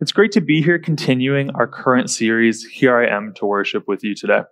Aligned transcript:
It's 0.00 0.12
great 0.12 0.30
to 0.32 0.40
be 0.40 0.62
here 0.62 0.78
continuing 0.78 1.50
our 1.56 1.66
current 1.66 2.08
series, 2.08 2.64
Here 2.64 2.96
I 2.96 3.08
Am 3.08 3.34
to 3.34 3.46
Worship 3.46 3.88
with 3.88 4.04
you 4.04 4.14
today. 4.14 4.42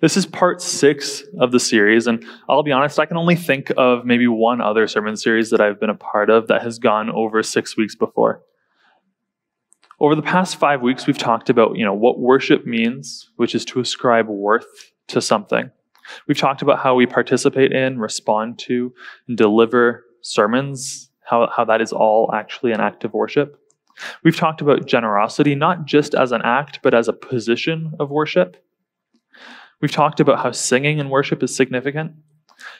This 0.00 0.16
is 0.16 0.26
part 0.26 0.60
six 0.60 1.22
of 1.38 1.52
the 1.52 1.60
series, 1.60 2.08
and 2.08 2.26
I'll 2.48 2.64
be 2.64 2.72
honest, 2.72 2.98
I 2.98 3.06
can 3.06 3.16
only 3.16 3.36
think 3.36 3.70
of 3.76 4.04
maybe 4.04 4.26
one 4.26 4.60
other 4.60 4.88
sermon 4.88 5.16
series 5.16 5.50
that 5.50 5.60
I've 5.60 5.78
been 5.78 5.90
a 5.90 5.94
part 5.94 6.28
of 6.28 6.48
that 6.48 6.62
has 6.62 6.80
gone 6.80 7.08
over 7.08 7.40
six 7.44 7.76
weeks 7.76 7.94
before. 7.94 8.42
Over 10.00 10.16
the 10.16 10.22
past 10.22 10.56
five 10.56 10.82
weeks, 10.82 11.06
we've 11.06 11.16
talked 11.16 11.48
about, 11.48 11.76
you 11.76 11.84
know, 11.84 11.94
what 11.94 12.18
worship 12.18 12.66
means, 12.66 13.30
which 13.36 13.54
is 13.54 13.64
to 13.66 13.78
ascribe 13.78 14.26
worth 14.26 14.90
to 15.06 15.20
something. 15.20 15.70
We've 16.26 16.36
talked 16.36 16.62
about 16.62 16.80
how 16.80 16.96
we 16.96 17.06
participate 17.06 17.70
in, 17.72 18.00
respond 18.00 18.58
to, 18.60 18.92
and 19.28 19.38
deliver 19.38 20.04
sermons, 20.20 21.10
how, 21.24 21.48
how 21.56 21.64
that 21.66 21.80
is 21.80 21.92
all 21.92 22.34
actually 22.34 22.72
an 22.72 22.80
act 22.80 23.04
of 23.04 23.14
worship. 23.14 23.60
We've 24.24 24.36
talked 24.36 24.60
about 24.60 24.86
generosity, 24.86 25.54
not 25.54 25.84
just 25.84 26.14
as 26.14 26.32
an 26.32 26.42
act, 26.42 26.80
but 26.82 26.94
as 26.94 27.08
a 27.08 27.12
position 27.12 27.92
of 28.00 28.10
worship. 28.10 28.56
We've 29.80 29.92
talked 29.92 30.20
about 30.20 30.40
how 30.40 30.52
singing 30.52 30.98
in 30.98 31.10
worship 31.10 31.42
is 31.42 31.54
significant. 31.54 32.12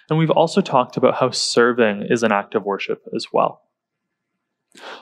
And 0.09 0.19
we've 0.19 0.31
also 0.31 0.61
talked 0.61 0.97
about 0.97 1.15
how 1.17 1.31
serving 1.31 2.07
is 2.09 2.23
an 2.23 2.33
act 2.33 2.55
of 2.55 2.65
worship 2.65 3.03
as 3.15 3.27
well. 3.33 3.63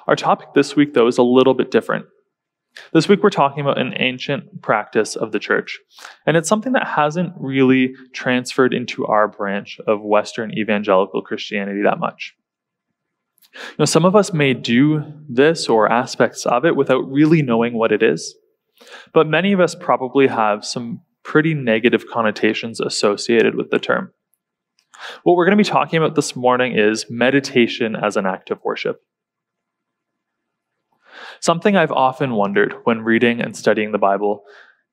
Our 0.07 0.17
topic 0.17 0.49
this 0.55 0.75
week, 0.75 0.95
though, 0.95 1.07
is 1.07 1.19
a 1.19 1.23
little 1.23 1.55
bit 1.55 1.71
different. 1.71 2.07
This 2.93 3.09
week, 3.09 3.23
we're 3.23 3.31
talking 3.31 3.61
about 3.61 3.79
an 3.79 3.95
ancient 3.97 4.63
practice 4.63 5.17
of 5.17 5.33
the 5.33 5.39
church, 5.39 5.79
and 6.27 6.37
it's 6.37 6.49
something 6.49 6.73
that 6.73 6.87
hasn't 6.87 7.33
really 7.37 7.95
transferred 8.13 8.73
into 8.73 9.07
our 9.07 9.27
branch 9.29 9.81
of 9.87 10.03
Western 10.03 10.57
evangelical 10.57 11.21
Christianity 11.21 11.83
that 11.83 11.99
much. 11.99 12.35
Now, 13.79 13.85
some 13.85 14.05
of 14.05 14.15
us 14.15 14.33
may 14.33 14.55
do 14.55 15.03
this 15.29 15.69
or 15.69 15.91
aspects 15.91 16.47
of 16.47 16.65
it 16.65 16.77
without 16.77 17.11
really 17.11 17.43
knowing 17.43 17.75
what 17.75 17.93
it 17.93 18.03
is, 18.03 18.35
but 19.13 19.27
many 19.27 19.53
of 19.53 19.61
us 19.61 19.75
probably 19.75 20.29
have 20.29 20.65
some 20.65 21.01
pretty 21.23 21.55
negative 21.55 22.07
connotations 22.09 22.81
associated 22.81 23.55
with 23.55 23.71
the 23.71 23.79
term. 23.79 24.13
What 25.25 25.37
we're 25.37 25.47
going 25.47 25.57
to 25.57 25.65
be 25.65 25.69
talking 25.69 25.97
about 25.97 26.15
this 26.15 26.37
morning 26.37 26.77
is 26.77 27.07
meditation 27.11 27.97
as 27.97 28.17
an 28.17 28.27
act 28.27 28.51
of 28.51 28.63
worship. 28.63 29.01
Something 31.41 31.77
I've 31.77 31.93
often 31.93 32.33
wondered 32.33 32.75
when 32.85 33.03
reading 33.03 33.41
and 33.41 33.57
studying 33.57 33.93
the 33.93 33.99
Bible 33.99 34.45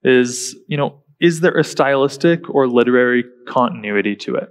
is, 0.03 0.55
you 0.67 0.77
know, 0.77 1.03
is 1.19 1.41
there 1.41 1.57
a 1.57 1.63
stylistic 1.63 2.49
or 2.49 2.67
literary 2.67 3.25
continuity 3.47 4.15
to 4.17 4.35
it? 4.35 4.49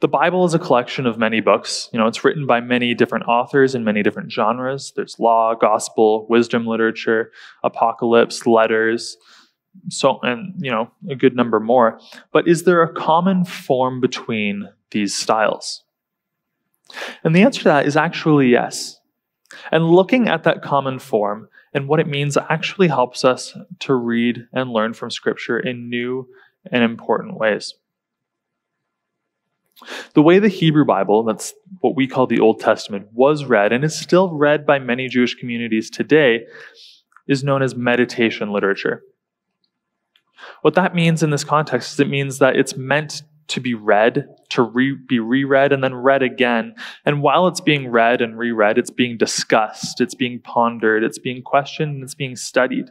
The 0.00 0.08
Bible 0.08 0.44
is 0.44 0.54
a 0.54 0.58
collection 0.58 1.06
of 1.06 1.18
many 1.18 1.40
books. 1.40 1.88
You 1.92 1.98
know, 1.98 2.06
it's 2.06 2.24
written 2.24 2.46
by 2.46 2.60
many 2.60 2.94
different 2.94 3.26
authors 3.26 3.74
in 3.74 3.84
many 3.84 4.02
different 4.02 4.32
genres. 4.32 4.92
There's 4.94 5.18
law, 5.18 5.54
gospel, 5.54 6.26
wisdom 6.28 6.66
literature, 6.66 7.32
apocalypse, 7.62 8.46
letters, 8.46 9.16
so 9.90 10.18
and 10.22 10.54
you 10.58 10.70
know, 10.70 10.90
a 11.08 11.14
good 11.14 11.36
number 11.36 11.60
more. 11.60 12.00
But 12.32 12.48
is 12.48 12.64
there 12.64 12.82
a 12.82 12.92
common 12.92 13.44
form 13.44 14.00
between 14.00 14.68
these 14.90 15.16
styles? 15.16 15.82
And 17.24 17.34
the 17.34 17.42
answer 17.42 17.62
to 17.62 17.68
that 17.68 17.86
is 17.86 17.96
actually 17.96 18.48
yes. 18.48 19.00
And 19.70 19.90
looking 19.90 20.28
at 20.28 20.44
that 20.44 20.62
common 20.62 20.98
form 20.98 21.48
and 21.72 21.88
what 21.88 22.00
it 22.00 22.06
means 22.06 22.36
actually 22.36 22.88
helps 22.88 23.24
us 23.24 23.56
to 23.80 23.94
read 23.94 24.46
and 24.52 24.70
learn 24.70 24.94
from 24.94 25.10
Scripture 25.10 25.58
in 25.58 25.90
new 25.90 26.28
and 26.70 26.82
important 26.82 27.36
ways. 27.36 27.74
The 30.14 30.22
way 30.22 30.38
the 30.38 30.48
Hebrew 30.48 30.84
Bible, 30.84 31.22
that's 31.22 31.52
what 31.80 31.96
we 31.96 32.06
call 32.06 32.26
the 32.26 32.40
Old 32.40 32.60
Testament, 32.60 33.08
was 33.12 33.44
read 33.44 33.72
and 33.72 33.84
is 33.84 33.98
still 33.98 34.34
read 34.34 34.64
by 34.64 34.78
many 34.78 35.08
Jewish 35.08 35.34
communities 35.34 35.90
today 35.90 36.46
is 37.28 37.44
known 37.44 37.62
as 37.62 37.74
meditation 37.74 38.50
literature. 38.52 39.02
What 40.62 40.74
that 40.74 40.94
means 40.94 41.22
in 41.22 41.30
this 41.30 41.44
context 41.44 41.92
is 41.92 42.00
it 42.00 42.08
means 42.08 42.38
that 42.38 42.56
it's 42.56 42.76
meant 42.76 43.22
to 43.48 43.60
be 43.60 43.74
read, 43.74 44.26
to 44.50 44.62
re- 44.62 44.96
be 45.08 45.20
reread, 45.20 45.72
and 45.72 45.82
then 45.82 45.94
read 45.94 46.22
again. 46.22 46.74
And 47.04 47.22
while 47.22 47.46
it's 47.46 47.60
being 47.60 47.88
read 47.88 48.20
and 48.20 48.38
reread, 48.38 48.78
it's 48.78 48.90
being 48.90 49.16
discussed, 49.16 50.00
it's 50.00 50.14
being 50.14 50.40
pondered, 50.40 51.04
it's 51.04 51.18
being 51.18 51.42
questioned, 51.42 52.02
it's 52.02 52.14
being 52.14 52.36
studied. 52.36 52.90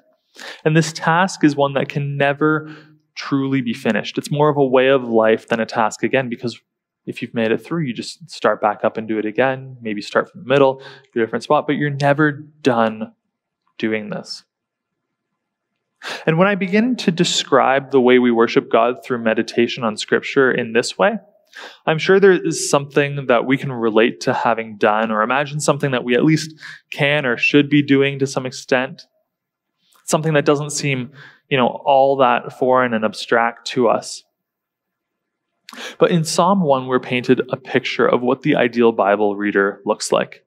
And 0.64 0.76
this 0.76 0.94
task 0.94 1.44
is 1.44 1.56
one 1.56 1.74
that 1.74 1.90
can 1.90 2.18
never 2.18 2.74
truly 3.16 3.62
be 3.62 3.74
finished. 3.74 4.18
It's 4.18 4.32
more 4.32 4.50
of 4.50 4.58
a 4.58 4.66
way 4.66 4.88
of 4.90 5.04
life 5.04 5.48
than 5.48 5.60
a 5.60 5.66
task, 5.66 6.04
again, 6.04 6.30
because 6.30 6.62
if 7.06 7.22
you've 7.22 7.34
made 7.34 7.52
it 7.52 7.64
through, 7.64 7.84
you 7.84 7.94
just 7.94 8.30
start 8.30 8.62
back 8.62 8.84
up 8.84 8.98
and 8.98 9.08
do 9.08 9.18
it 9.20 9.26
again. 9.26 9.78
Maybe 9.82 10.02
start 10.02 10.32
from 10.32 10.42
the 10.44 10.48
middle, 10.48 10.82
do 11.14 11.22
a 11.22 11.26
different 11.26 11.44
spot, 11.44 11.68
but 11.68 11.76
you're 11.76 11.90
never 11.90 12.32
done 12.32 13.14
doing 13.78 14.10
this. 14.10 14.44
And 16.26 16.38
when 16.38 16.48
I 16.48 16.56
begin 16.56 16.96
to 16.98 17.12
describe 17.12 17.92
the 17.92 18.02
way 18.02 18.20
we 18.20 18.32
worship 18.32 18.72
God 18.72 19.04
through 19.04 19.24
meditation 19.24 19.84
on 19.84 19.98
Scripture 19.98 20.52
in 20.52 20.74
this 20.74 20.98
way, 20.98 21.18
I'm 21.86 22.00
sure 22.00 22.20
there 22.20 22.34
is 22.34 22.70
something 22.70 23.28
that 23.28 23.46
we 23.46 23.58
can 23.58 23.72
relate 23.72 24.20
to 24.22 24.34
having 24.34 24.78
done, 24.78 25.10
or 25.10 25.22
imagine 25.22 25.62
something 25.62 25.92
that 25.92 26.04
we 26.04 26.14
at 26.14 26.26
least 26.26 26.54
can 26.92 27.26
or 27.26 27.38
should 27.38 27.70
be 27.70 27.82
doing 27.82 28.20
to 28.20 28.28
some 28.28 28.46
extent. 28.46 29.04
Something 30.04 30.34
that 30.34 30.46
doesn't 30.46 30.72
seem, 30.72 31.12
you 31.50 31.58
know, 31.58 31.68
all 31.68 32.18
that 32.18 32.60
foreign 32.60 32.94
and 32.94 33.06
abstract 33.06 33.68
to 33.68 33.88
us. 33.88 34.25
But 36.00 36.12
in 36.12 36.24
Psalm 36.24 36.62
1, 36.62 36.88
we're 36.88 37.00
painted 37.00 37.42
a 37.52 37.58
picture 37.58 38.08
of 38.08 38.22
what 38.22 38.42
the 38.42 38.56
ideal 38.56 38.92
Bible 38.92 39.36
reader 39.36 39.82
looks 39.86 40.12
like. 40.12 40.46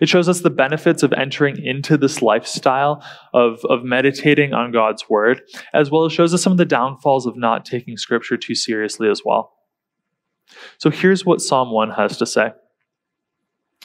It 0.00 0.08
shows 0.08 0.28
us 0.28 0.40
the 0.40 0.50
benefits 0.50 1.02
of 1.02 1.12
entering 1.12 1.62
into 1.62 1.98
this 1.98 2.22
lifestyle 2.22 3.04
of, 3.34 3.60
of 3.64 3.84
meditating 3.84 4.54
on 4.54 4.72
God's 4.72 5.08
word, 5.08 5.42
as 5.74 5.90
well 5.90 6.04
as 6.04 6.12
shows 6.12 6.32
us 6.32 6.42
some 6.42 6.52
of 6.52 6.58
the 6.58 6.64
downfalls 6.64 7.26
of 7.26 7.36
not 7.36 7.64
taking 7.64 7.96
scripture 7.96 8.36
too 8.36 8.54
seriously 8.54 9.08
as 9.08 9.22
well. 9.24 9.52
So 10.78 10.90
here's 10.90 11.24
what 11.24 11.40
Psalm 11.40 11.70
1 11.70 11.90
has 11.90 12.16
to 12.18 12.26
say. 12.26 12.46
It 12.46 12.54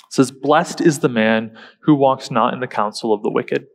says, 0.09 0.31
Blessed 0.31 0.81
is 0.81 0.99
the 0.99 1.09
man 1.09 1.57
who 1.81 1.95
walks 1.95 2.31
not 2.31 2.53
in 2.53 2.59
the 2.59 2.67
counsel 2.67 3.13
of 3.13 3.23
the 3.23 3.31
wicked, 3.31 3.67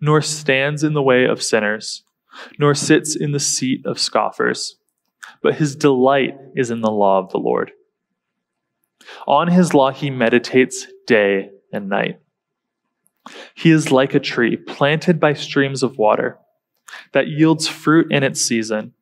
nor 0.00 0.22
stands 0.22 0.82
in 0.84 0.94
the 0.94 1.02
way 1.02 1.24
of 1.24 1.42
sinners, 1.42 2.04
nor 2.58 2.74
sits 2.74 3.16
in 3.16 3.32
the 3.32 3.40
seat 3.40 3.84
of 3.84 3.98
scoffers, 3.98 4.76
but 5.42 5.54
his 5.54 5.76
delight 5.76 6.36
is 6.54 6.70
in 6.70 6.80
the 6.80 6.90
law 6.90 7.18
of 7.18 7.30
the 7.30 7.38
Lord 7.38 7.72
on 9.26 9.48
his 9.48 9.74
law 9.74 9.90
he 9.90 10.10
meditates 10.10 10.86
day 11.06 11.50
and 11.72 11.88
night. 11.88 12.20
He 13.54 13.70
is 13.70 13.92
like 13.92 14.14
a 14.14 14.20
tree 14.20 14.56
planted 14.56 15.20
by 15.20 15.34
streams 15.34 15.82
of 15.82 15.98
water 15.98 16.38
that 17.12 17.28
yields 17.28 17.68
fruit 17.68 18.10
in 18.10 18.22
its 18.22 18.40
season, 18.40 18.94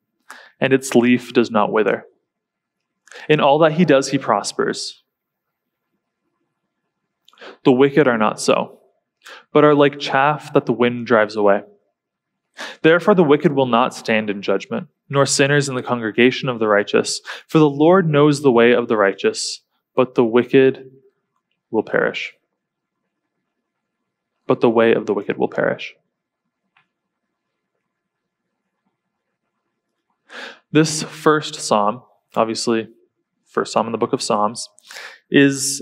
and 0.59 0.73
its 0.73 0.93
leaf 0.95 1.31
does 1.31 1.49
not 1.49 1.71
wither. 1.71 2.05
In 3.29 3.39
all 3.39 3.59
that 3.59 3.73
he 3.73 3.85
does, 3.85 4.09
he 4.09 4.17
prospers. 4.17 5.03
The 7.63 7.71
wicked 7.71 8.07
are 8.07 8.17
not 8.17 8.41
so, 8.41 8.79
but 9.53 9.63
are 9.63 9.75
like 9.75 9.99
chaff 9.99 10.51
that 10.53 10.65
the 10.65 10.73
wind 10.73 11.07
drives 11.07 11.37
away. 11.37 11.61
Therefore, 12.81 13.15
the 13.15 13.23
wicked 13.23 13.53
will 13.53 13.67
not 13.67 13.93
stand 13.93 14.29
in 14.29 14.41
judgment, 14.41 14.87
nor 15.09 15.25
sinners 15.25 15.69
in 15.69 15.75
the 15.75 15.83
congregation 15.83 16.49
of 16.49 16.59
the 16.59 16.67
righteous. 16.67 17.21
For 17.47 17.59
the 17.59 17.69
Lord 17.69 18.09
knows 18.09 18.41
the 18.41 18.51
way 18.51 18.73
of 18.73 18.87
the 18.87 18.97
righteous 18.97 19.61
but 19.97 20.13
the 20.13 20.23
wicked 20.23 20.91
will 21.71 21.83
perish. 21.83 22.33
But 24.45 24.61
the 24.61 24.69
way 24.69 24.93
of 24.93 25.07
the 25.07 25.13
wicked 25.13 25.37
will 25.37 25.49
perish. 25.49 25.95
This 30.71 31.01
first 31.01 31.55
psalm, 31.55 32.03
obviously, 32.35 32.89
first 33.47 33.73
psalm 33.73 33.87
in 33.87 33.91
the 33.91 33.97
book 33.97 34.13
of 34.13 34.21
Psalms, 34.21 34.69
is 35.31 35.81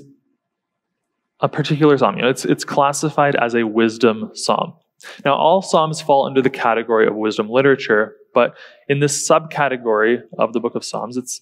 a 1.41 1.49
particular 1.49 1.97
psalm. 1.97 2.15
You 2.15 2.21
know, 2.21 2.29
it's, 2.29 2.45
it's 2.45 2.63
classified 2.63 3.35
as 3.35 3.53
a 3.53 3.63
wisdom 3.63 4.31
psalm. 4.33 4.75
Now, 5.23 5.35
all 5.35 5.61
psalms 5.61 6.01
fall 6.01 6.25
under 6.25 6.41
the 6.41 6.49
category 6.49 7.07
of 7.07 7.15
wisdom 7.15 7.49
literature, 7.49 8.15
but 8.33 8.55
in 8.87 8.99
this 8.99 9.27
subcategory 9.27 10.21
of 10.37 10.53
the 10.53 10.59
book 10.59 10.75
of 10.75 10.83
Psalms, 10.83 11.17
it's 11.17 11.41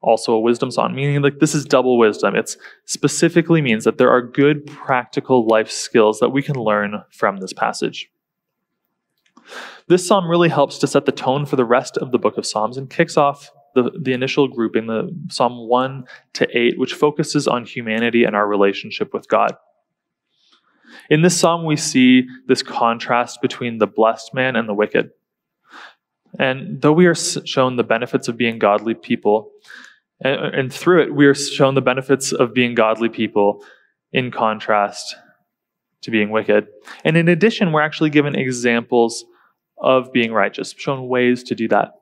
also 0.00 0.32
a 0.32 0.40
wisdom 0.40 0.70
song, 0.70 0.94
meaning 0.94 1.22
like 1.22 1.38
this 1.38 1.54
is 1.54 1.64
double 1.64 1.96
wisdom. 1.96 2.34
It 2.34 2.56
specifically 2.84 3.62
means 3.62 3.84
that 3.84 3.98
there 3.98 4.10
are 4.10 4.20
good 4.20 4.66
practical 4.66 5.46
life 5.46 5.70
skills 5.70 6.18
that 6.20 6.30
we 6.30 6.42
can 6.42 6.56
learn 6.56 7.02
from 7.10 7.38
this 7.38 7.52
passage. 7.52 8.10
This 9.88 10.06
psalm 10.06 10.28
really 10.28 10.48
helps 10.48 10.78
to 10.78 10.86
set 10.86 11.06
the 11.06 11.12
tone 11.12 11.46
for 11.46 11.56
the 11.56 11.64
rest 11.64 11.96
of 11.98 12.12
the 12.12 12.18
book 12.18 12.38
of 12.38 12.46
Psalms 12.46 12.76
and 12.76 12.88
kicks 12.88 13.16
off 13.16 13.50
the, 13.74 13.90
the 14.00 14.12
initial 14.12 14.48
grouping, 14.48 14.86
the 14.86 15.14
Psalm 15.28 15.68
1 15.68 16.04
to 16.34 16.48
8, 16.56 16.78
which 16.78 16.94
focuses 16.94 17.48
on 17.48 17.64
humanity 17.64 18.24
and 18.24 18.36
our 18.36 18.46
relationship 18.46 19.12
with 19.12 19.28
God. 19.28 19.56
In 21.10 21.22
this 21.22 21.38
psalm, 21.38 21.64
we 21.64 21.76
see 21.76 22.26
this 22.46 22.62
contrast 22.62 23.40
between 23.42 23.78
the 23.78 23.86
blessed 23.86 24.34
man 24.34 24.56
and 24.56 24.68
the 24.68 24.74
wicked. 24.74 25.10
And 26.38 26.80
though 26.80 26.92
we 26.92 27.06
are 27.06 27.14
shown 27.14 27.76
the 27.76 27.84
benefits 27.84 28.28
of 28.28 28.36
being 28.36 28.58
godly 28.58 28.94
people, 28.94 29.50
and, 30.20 30.54
and 30.54 30.72
through 30.72 31.02
it, 31.02 31.14
we 31.14 31.26
are 31.26 31.34
shown 31.34 31.74
the 31.74 31.82
benefits 31.82 32.32
of 32.32 32.54
being 32.54 32.74
godly 32.74 33.08
people 33.08 33.64
in 34.12 34.30
contrast 34.30 35.14
to 36.02 36.10
being 36.10 36.30
wicked. 36.30 36.66
And 37.04 37.16
in 37.16 37.28
addition, 37.28 37.72
we're 37.72 37.82
actually 37.82 38.10
given 38.10 38.34
examples 38.34 39.24
of 39.78 40.12
being 40.12 40.32
righteous, 40.32 40.74
shown 40.76 41.08
ways 41.08 41.42
to 41.44 41.54
do 41.54 41.68
that. 41.68 41.92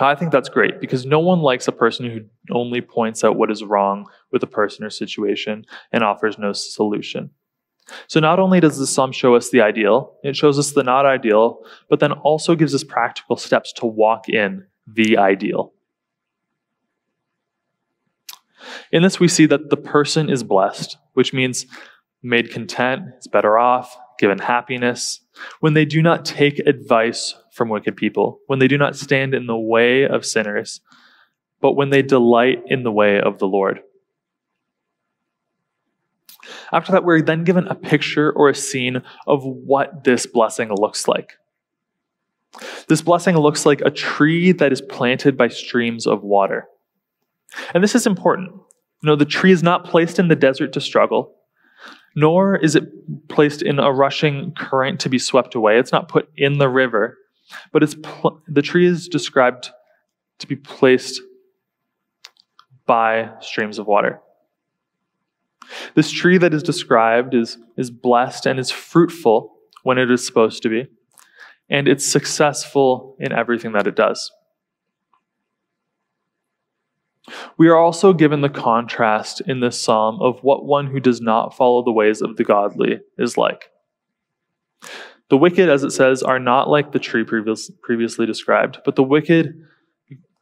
I 0.00 0.14
think 0.14 0.32
that's 0.32 0.48
great 0.48 0.80
because 0.80 1.04
no 1.04 1.20
one 1.20 1.40
likes 1.40 1.68
a 1.68 1.72
person 1.72 2.10
who 2.10 2.20
only 2.54 2.80
points 2.80 3.22
out 3.22 3.36
what 3.36 3.50
is 3.50 3.62
wrong 3.62 4.06
with 4.32 4.42
a 4.42 4.46
person 4.46 4.84
or 4.84 4.90
situation 4.90 5.64
and 5.92 6.02
offers 6.02 6.38
no 6.38 6.52
solution. 6.52 7.30
So 8.06 8.20
not 8.20 8.38
only 8.38 8.60
does 8.60 8.78
the 8.78 8.86
psalm 8.86 9.12
show 9.12 9.34
us 9.34 9.50
the 9.50 9.60
ideal, 9.60 10.16
it 10.22 10.36
shows 10.36 10.58
us 10.58 10.72
the 10.72 10.84
not 10.84 11.04
ideal, 11.04 11.64
but 11.90 12.00
then 12.00 12.12
also 12.12 12.54
gives 12.54 12.74
us 12.74 12.84
practical 12.84 13.36
steps 13.36 13.72
to 13.74 13.86
walk 13.86 14.28
in 14.28 14.66
the 14.86 15.18
ideal. 15.18 15.72
In 18.92 19.02
this, 19.02 19.18
we 19.18 19.28
see 19.28 19.46
that 19.46 19.70
the 19.70 19.76
person 19.76 20.30
is 20.30 20.42
blessed, 20.44 20.96
which 21.14 21.32
means 21.32 21.66
made 22.22 22.50
content, 22.50 23.02
is 23.18 23.26
better 23.26 23.58
off, 23.58 23.96
given 24.18 24.38
happiness, 24.38 25.20
when 25.60 25.74
they 25.74 25.84
do 25.84 26.00
not 26.00 26.24
take 26.24 26.60
advice 26.60 27.34
from 27.52 27.68
wicked 27.68 27.96
people, 27.96 28.38
when 28.46 28.60
they 28.60 28.68
do 28.68 28.78
not 28.78 28.96
stand 28.96 29.34
in 29.34 29.46
the 29.46 29.58
way 29.58 30.04
of 30.04 30.24
sinners, 30.24 30.80
but 31.60 31.72
when 31.72 31.90
they 31.90 32.02
delight 32.02 32.62
in 32.66 32.84
the 32.84 32.92
way 32.92 33.20
of 33.20 33.38
the 33.38 33.48
Lord. 33.48 33.80
After 36.72 36.92
that, 36.92 37.04
we're 37.04 37.22
then 37.22 37.44
given 37.44 37.68
a 37.68 37.74
picture 37.74 38.32
or 38.32 38.48
a 38.48 38.54
scene 38.54 39.02
of 39.26 39.44
what 39.44 40.04
this 40.04 40.26
blessing 40.26 40.70
looks 40.70 41.06
like. 41.06 41.34
This 42.88 43.02
blessing 43.02 43.36
looks 43.36 43.64
like 43.64 43.80
a 43.80 43.90
tree 43.90 44.52
that 44.52 44.72
is 44.72 44.82
planted 44.82 45.36
by 45.36 45.48
streams 45.48 46.06
of 46.06 46.22
water. 46.22 46.68
And 47.72 47.82
this 47.82 47.94
is 47.94 48.06
important. 48.06 48.50
You 48.52 49.06
know, 49.06 49.16
the 49.16 49.24
tree 49.24 49.52
is 49.52 49.62
not 49.62 49.84
placed 49.84 50.18
in 50.18 50.28
the 50.28 50.36
desert 50.36 50.72
to 50.74 50.80
struggle, 50.80 51.34
nor 52.14 52.56
is 52.56 52.76
it 52.76 53.28
placed 53.28 53.62
in 53.62 53.78
a 53.78 53.92
rushing 53.92 54.52
current 54.52 55.00
to 55.00 55.08
be 55.08 55.18
swept 55.18 55.54
away. 55.54 55.78
It's 55.78 55.92
not 55.92 56.08
put 56.08 56.28
in 56.36 56.58
the 56.58 56.68
river, 56.68 57.18
but 57.72 57.82
it's 57.82 57.94
pl- 57.94 58.42
the 58.46 58.62
tree 58.62 58.86
is 58.86 59.08
described 59.08 59.70
to 60.38 60.46
be 60.46 60.56
placed 60.56 61.20
by 62.86 63.30
streams 63.40 63.78
of 63.78 63.86
water. 63.86 64.20
This 65.94 66.10
tree 66.10 66.38
that 66.38 66.54
is 66.54 66.62
described 66.62 67.34
is, 67.34 67.58
is 67.76 67.90
blessed 67.90 68.46
and 68.46 68.58
is 68.58 68.70
fruitful 68.70 69.54
when 69.82 69.98
it 69.98 70.10
is 70.10 70.26
supposed 70.26 70.62
to 70.62 70.68
be, 70.68 70.86
and 71.68 71.88
it's 71.88 72.06
successful 72.06 73.16
in 73.18 73.32
everything 73.32 73.72
that 73.72 73.86
it 73.86 73.96
does. 73.96 74.30
We 77.56 77.68
are 77.68 77.76
also 77.76 78.12
given 78.12 78.40
the 78.40 78.48
contrast 78.48 79.40
in 79.46 79.60
this 79.60 79.80
psalm 79.80 80.20
of 80.20 80.40
what 80.42 80.64
one 80.64 80.88
who 80.88 81.00
does 81.00 81.20
not 81.20 81.56
follow 81.56 81.84
the 81.84 81.92
ways 81.92 82.20
of 82.20 82.36
the 82.36 82.44
godly 82.44 83.00
is 83.18 83.36
like. 83.36 83.70
The 85.30 85.36
wicked, 85.38 85.68
as 85.68 85.82
it 85.82 85.92
says, 85.92 86.22
are 86.22 86.38
not 86.38 86.68
like 86.68 86.92
the 86.92 86.98
tree 86.98 87.24
previous, 87.24 87.70
previously 87.82 88.26
described, 88.26 88.80
but 88.84 88.96
the 88.96 89.02
wicked 89.02 89.54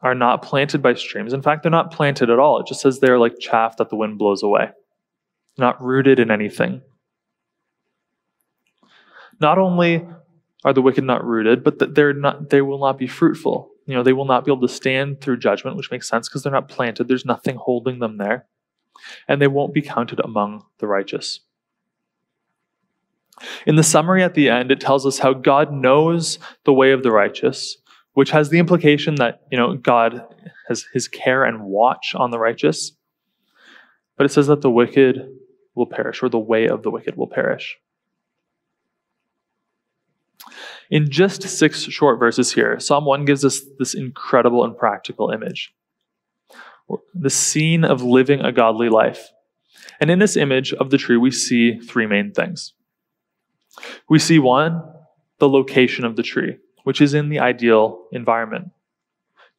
are 0.02 0.14
not 0.14 0.42
planted 0.42 0.82
by 0.82 0.94
streams. 0.94 1.32
In 1.32 1.42
fact, 1.42 1.62
they're 1.62 1.70
not 1.70 1.92
planted 1.92 2.30
at 2.30 2.38
all. 2.38 2.58
It 2.58 2.66
just 2.66 2.80
says 2.80 2.98
they're 2.98 3.18
like 3.18 3.38
chaff 3.38 3.76
that 3.76 3.90
the 3.90 3.96
wind 3.96 4.18
blows 4.18 4.42
away, 4.42 4.70
not 5.60 5.82
rooted 5.82 6.18
in 6.18 6.30
anything. 6.30 6.82
Not 9.40 9.58
only 9.58 10.06
are 10.64 10.72
the 10.72 10.82
wicked 10.82 11.04
not 11.04 11.24
rooted, 11.24 11.64
but 11.64 11.78
that 11.78 11.94
they're 11.94 12.12
not, 12.12 12.50
they 12.50 12.60
will 12.60 12.80
not 12.80 12.98
be 12.98 13.06
fruitful. 13.06 13.70
You 13.86 13.94
know, 13.94 14.02
they 14.02 14.12
will 14.12 14.26
not 14.26 14.44
be 14.44 14.52
able 14.52 14.66
to 14.66 14.72
stand 14.72 15.20
through 15.20 15.38
judgment, 15.38 15.76
which 15.76 15.90
makes 15.90 16.08
sense 16.08 16.28
because 16.28 16.42
they're 16.42 16.52
not 16.52 16.68
planted. 16.68 17.08
There's 17.08 17.24
nothing 17.24 17.56
holding 17.56 17.98
them 17.98 18.18
there. 18.18 18.46
And 19.26 19.40
they 19.40 19.46
won't 19.46 19.72
be 19.72 19.82
counted 19.82 20.20
among 20.20 20.64
the 20.78 20.86
righteous. 20.86 21.40
In 23.66 23.76
the 23.76 23.82
summary 23.82 24.22
at 24.22 24.34
the 24.34 24.50
end, 24.50 24.70
it 24.70 24.80
tells 24.80 25.06
us 25.06 25.18
how 25.18 25.32
God 25.32 25.72
knows 25.72 26.38
the 26.64 26.74
way 26.74 26.92
of 26.92 27.02
the 27.02 27.10
righteous, 27.10 27.78
which 28.12 28.30
has 28.32 28.50
the 28.50 28.58
implication 28.58 29.14
that, 29.14 29.40
you 29.50 29.56
know, 29.56 29.74
God 29.76 30.26
has 30.68 30.84
his 30.92 31.08
care 31.08 31.44
and 31.44 31.64
watch 31.64 32.14
on 32.14 32.30
the 32.30 32.38
righteous. 32.38 32.92
But 34.18 34.26
it 34.26 34.32
says 34.32 34.48
that 34.48 34.60
the 34.60 34.70
wicked 34.70 35.26
will 35.80 35.86
perish, 35.86 36.22
or 36.22 36.28
the 36.28 36.38
way 36.38 36.68
of 36.68 36.82
the 36.82 36.90
wicked 36.90 37.16
will 37.16 37.26
perish. 37.26 37.78
In 40.90 41.10
just 41.10 41.42
six 41.42 41.82
short 41.84 42.18
verses 42.18 42.52
here, 42.52 42.78
Psalm 42.78 43.04
1 43.04 43.24
gives 43.24 43.44
us 43.44 43.62
this 43.78 43.94
incredible 43.94 44.64
and 44.64 44.76
practical 44.76 45.30
image 45.30 45.72
the 47.14 47.30
scene 47.30 47.84
of 47.84 48.02
living 48.02 48.40
a 48.40 48.50
godly 48.50 48.88
life. 48.88 49.30
And 50.00 50.10
in 50.10 50.18
this 50.18 50.36
image 50.36 50.72
of 50.72 50.90
the 50.90 50.98
tree, 50.98 51.16
we 51.16 51.30
see 51.30 51.78
three 51.78 52.06
main 52.06 52.32
things. 52.32 52.72
We 54.08 54.18
see 54.18 54.40
one, 54.40 54.82
the 55.38 55.48
location 55.48 56.04
of 56.04 56.16
the 56.16 56.24
tree, 56.24 56.56
which 56.82 57.00
is 57.00 57.14
in 57.14 57.28
the 57.28 57.38
ideal 57.38 58.06
environment. 58.10 58.70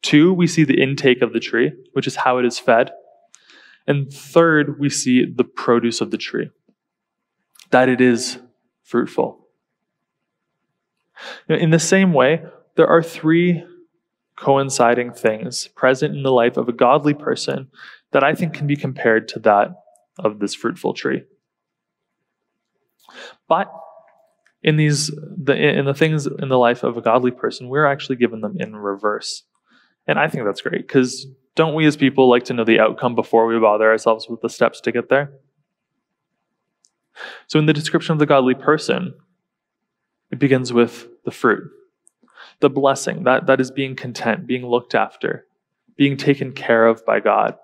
Two, 0.02 0.34
we 0.34 0.46
see 0.46 0.64
the 0.64 0.82
intake 0.82 1.22
of 1.22 1.32
the 1.32 1.40
tree, 1.40 1.72
which 1.92 2.06
is 2.06 2.16
how 2.16 2.36
it 2.36 2.44
is 2.44 2.58
fed. 2.58 2.90
And 3.86 4.12
third, 4.12 4.78
we 4.78 4.88
see 4.88 5.24
the 5.24 5.44
produce 5.44 6.00
of 6.00 6.10
the 6.10 6.18
tree, 6.18 6.50
that 7.70 7.88
it 7.88 8.00
is 8.00 8.38
fruitful. 8.82 9.46
In 11.48 11.70
the 11.70 11.78
same 11.78 12.12
way, 12.12 12.42
there 12.76 12.86
are 12.86 13.02
three 13.02 13.64
coinciding 14.36 15.12
things 15.12 15.68
present 15.68 16.16
in 16.16 16.22
the 16.22 16.32
life 16.32 16.56
of 16.56 16.68
a 16.68 16.72
godly 16.72 17.14
person 17.14 17.68
that 18.12 18.24
I 18.24 18.34
think 18.34 18.54
can 18.54 18.66
be 18.66 18.76
compared 18.76 19.28
to 19.28 19.38
that 19.40 19.68
of 20.18 20.38
this 20.38 20.54
fruitful 20.54 20.94
tree. 20.94 21.24
But 23.48 23.72
in 24.62 24.76
these 24.76 25.08
the, 25.08 25.54
in 25.56 25.84
the 25.84 25.94
things 25.94 26.26
in 26.26 26.48
the 26.48 26.58
life 26.58 26.82
of 26.82 26.96
a 26.96 27.02
godly 27.02 27.30
person, 27.30 27.68
we're 27.68 27.86
actually 27.86 28.16
given 28.16 28.40
them 28.40 28.56
in 28.58 28.76
reverse. 28.76 29.44
And 30.06 30.18
I 30.18 30.28
think 30.28 30.44
that's 30.44 30.60
great 30.60 30.86
because 30.86 31.26
don't 31.54 31.74
we 31.74 31.86
as 31.86 31.96
people 31.96 32.28
like 32.28 32.44
to 32.44 32.54
know 32.54 32.64
the 32.64 32.80
outcome 32.80 33.14
before 33.14 33.46
we 33.46 33.58
bother 33.58 33.90
ourselves 33.90 34.28
with 34.28 34.40
the 34.40 34.48
steps 34.48 34.80
to 34.82 34.92
get 34.92 35.08
there? 35.08 35.32
So 37.46 37.58
in 37.58 37.66
the 37.66 37.72
description 37.72 38.12
of 38.12 38.18
the 38.18 38.26
godly 38.26 38.54
person, 38.54 39.14
it 40.30 40.38
begins 40.38 40.72
with 40.72 41.08
the 41.24 41.30
fruit, 41.30 41.70
the 42.60 42.70
blessing, 42.70 43.24
that, 43.24 43.46
that 43.46 43.60
is 43.60 43.70
being 43.70 43.94
content, 43.94 44.46
being 44.46 44.66
looked 44.66 44.94
after, 44.94 45.46
being 45.96 46.16
taken 46.16 46.52
care 46.52 46.86
of 46.86 47.04
by 47.04 47.20
God. 47.20 47.56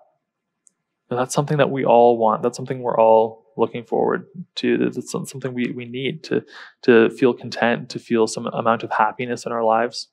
And 1.11 1.19
that's 1.19 1.35
something 1.35 1.57
that 1.57 1.71
we 1.71 1.87
all 1.87 2.19
want. 2.19 2.43
That's 2.43 2.57
something 2.57 2.83
we're 2.83 2.99
all 2.99 3.47
looking 3.57 3.85
forward 3.85 4.27
to. 4.57 4.93
It's 4.95 5.11
something 5.11 5.55
we, 5.55 5.73
we 5.73 5.87
need 5.87 6.23
to, 6.25 6.45
to 6.83 7.09
feel 7.11 7.33
content, 7.33 7.89
to 7.91 7.99
feel 7.99 8.27
some 8.27 8.47
amount 8.47 8.83
of 8.83 8.91
happiness 8.91 9.47
in 9.47 9.53
our 9.53 9.65
lives. 9.65 10.09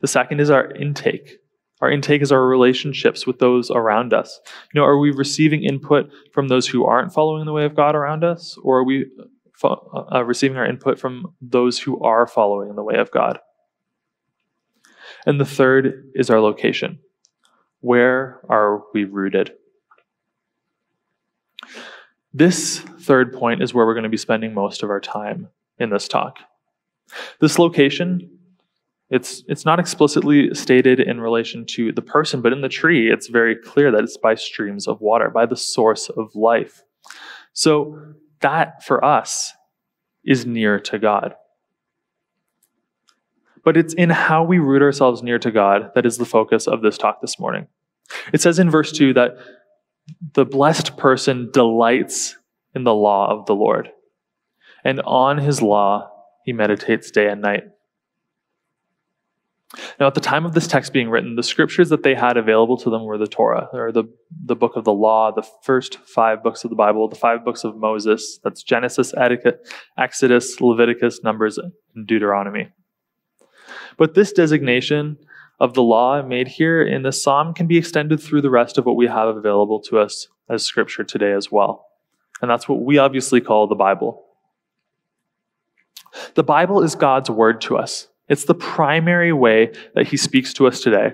The 0.00 0.08
second 0.08 0.40
is 0.40 0.50
our 0.50 0.72
intake. 0.72 1.38
Our 1.80 1.90
intake 1.90 2.22
is 2.22 2.32
our 2.32 2.46
relationships 2.46 3.26
with 3.26 3.38
those 3.38 3.70
around 3.70 4.12
us. 4.12 4.40
You 4.72 4.80
know, 4.80 4.84
are 4.84 4.98
we 4.98 5.10
receiving 5.10 5.62
input 5.62 6.10
from 6.32 6.48
those 6.48 6.66
who 6.66 6.84
aren't 6.84 7.12
following 7.12 7.46
the 7.46 7.52
way 7.52 7.64
of 7.64 7.76
God 7.76 7.94
around 7.94 8.24
us? 8.24 8.56
Or 8.62 8.78
are 8.78 8.84
we 8.84 9.06
uh, 9.64 10.24
receiving 10.24 10.56
our 10.56 10.66
input 10.66 10.98
from 10.98 11.34
those 11.40 11.78
who 11.78 12.00
are 12.02 12.26
following 12.26 12.70
in 12.70 12.76
the 12.76 12.82
way 12.82 12.96
of 12.96 13.10
God. 13.10 13.40
And 15.26 15.40
the 15.40 15.44
third 15.44 16.10
is 16.14 16.30
our 16.30 16.40
location. 16.40 17.00
Where 17.80 18.40
are 18.48 18.82
we 18.94 19.04
rooted? 19.04 19.52
This 22.32 22.78
third 22.78 23.32
point 23.32 23.62
is 23.62 23.74
where 23.74 23.84
we're 23.84 23.94
going 23.94 24.04
to 24.04 24.08
be 24.08 24.16
spending 24.16 24.54
most 24.54 24.82
of 24.82 24.90
our 24.90 25.00
time 25.00 25.48
in 25.78 25.90
this 25.90 26.06
talk. 26.06 26.38
This 27.40 27.58
location, 27.58 28.37
it's, 29.10 29.42
it's 29.48 29.64
not 29.64 29.80
explicitly 29.80 30.52
stated 30.54 31.00
in 31.00 31.20
relation 31.20 31.64
to 31.66 31.92
the 31.92 32.02
person, 32.02 32.42
but 32.42 32.52
in 32.52 32.60
the 32.60 32.68
tree, 32.68 33.10
it's 33.10 33.28
very 33.28 33.56
clear 33.56 33.90
that 33.90 34.04
it's 34.04 34.18
by 34.18 34.34
streams 34.34 34.86
of 34.86 35.00
water, 35.00 35.30
by 35.30 35.46
the 35.46 35.56
source 35.56 36.10
of 36.10 36.34
life. 36.34 36.82
So 37.54 37.98
that 38.40 38.84
for 38.84 39.02
us 39.02 39.52
is 40.24 40.44
near 40.44 40.78
to 40.80 40.98
God. 40.98 41.34
But 43.64 43.76
it's 43.76 43.94
in 43.94 44.10
how 44.10 44.44
we 44.44 44.58
root 44.58 44.82
ourselves 44.82 45.22
near 45.22 45.38
to 45.38 45.50
God 45.50 45.90
that 45.94 46.06
is 46.06 46.18
the 46.18 46.24
focus 46.24 46.66
of 46.66 46.82
this 46.82 46.98
talk 46.98 47.20
this 47.20 47.38
morning. 47.38 47.66
It 48.32 48.40
says 48.40 48.58
in 48.58 48.70
verse 48.70 48.92
2 48.92 49.14
that 49.14 49.36
the 50.34 50.44
blessed 50.44 50.96
person 50.96 51.50
delights 51.52 52.36
in 52.74 52.84
the 52.84 52.94
law 52.94 53.30
of 53.30 53.46
the 53.46 53.54
Lord, 53.54 53.90
and 54.84 55.00
on 55.00 55.38
his 55.38 55.60
law 55.60 56.10
he 56.44 56.52
meditates 56.52 57.10
day 57.10 57.28
and 57.28 57.42
night. 57.42 57.64
Now, 60.00 60.06
at 60.06 60.14
the 60.14 60.20
time 60.20 60.46
of 60.46 60.54
this 60.54 60.66
text 60.66 60.94
being 60.94 61.10
written, 61.10 61.36
the 61.36 61.42
scriptures 61.42 61.90
that 61.90 62.02
they 62.02 62.14
had 62.14 62.38
available 62.38 62.78
to 62.78 62.88
them 62.88 63.04
were 63.04 63.18
the 63.18 63.26
Torah, 63.26 63.68
or 63.72 63.92
the, 63.92 64.04
the 64.44 64.56
book 64.56 64.76
of 64.76 64.84
the 64.84 64.92
law, 64.92 65.30
the 65.30 65.46
first 65.62 65.98
five 65.98 66.42
books 66.42 66.64
of 66.64 66.70
the 66.70 66.76
Bible, 66.76 67.06
the 67.06 67.16
five 67.16 67.44
books 67.44 67.64
of 67.64 67.76
Moses. 67.76 68.40
That's 68.42 68.62
Genesis, 68.62 69.12
Exodus, 69.98 70.60
Leviticus, 70.60 71.22
Numbers, 71.22 71.58
and 71.58 72.06
Deuteronomy. 72.06 72.70
But 73.98 74.14
this 74.14 74.32
designation 74.32 75.18
of 75.60 75.74
the 75.74 75.82
law 75.82 76.22
made 76.22 76.48
here 76.48 76.80
in 76.80 77.02
the 77.02 77.12
psalm 77.12 77.52
can 77.52 77.66
be 77.66 77.76
extended 77.76 78.20
through 78.20 78.40
the 78.40 78.50
rest 78.50 78.78
of 78.78 78.86
what 78.86 78.96
we 78.96 79.06
have 79.06 79.36
available 79.36 79.80
to 79.82 79.98
us 79.98 80.28
as 80.48 80.64
scripture 80.64 81.04
today 81.04 81.32
as 81.32 81.52
well. 81.52 81.86
And 82.40 82.50
that's 82.50 82.68
what 82.68 82.80
we 82.80 82.96
obviously 82.96 83.40
call 83.40 83.66
the 83.66 83.74
Bible. 83.74 84.24
The 86.34 86.44
Bible 86.44 86.82
is 86.82 86.94
God's 86.94 87.28
word 87.28 87.60
to 87.62 87.76
us. 87.76 88.08
It's 88.28 88.44
the 88.44 88.54
primary 88.54 89.32
way 89.32 89.72
that 89.94 90.08
he 90.08 90.16
speaks 90.16 90.52
to 90.54 90.66
us 90.66 90.80
today. 90.80 91.12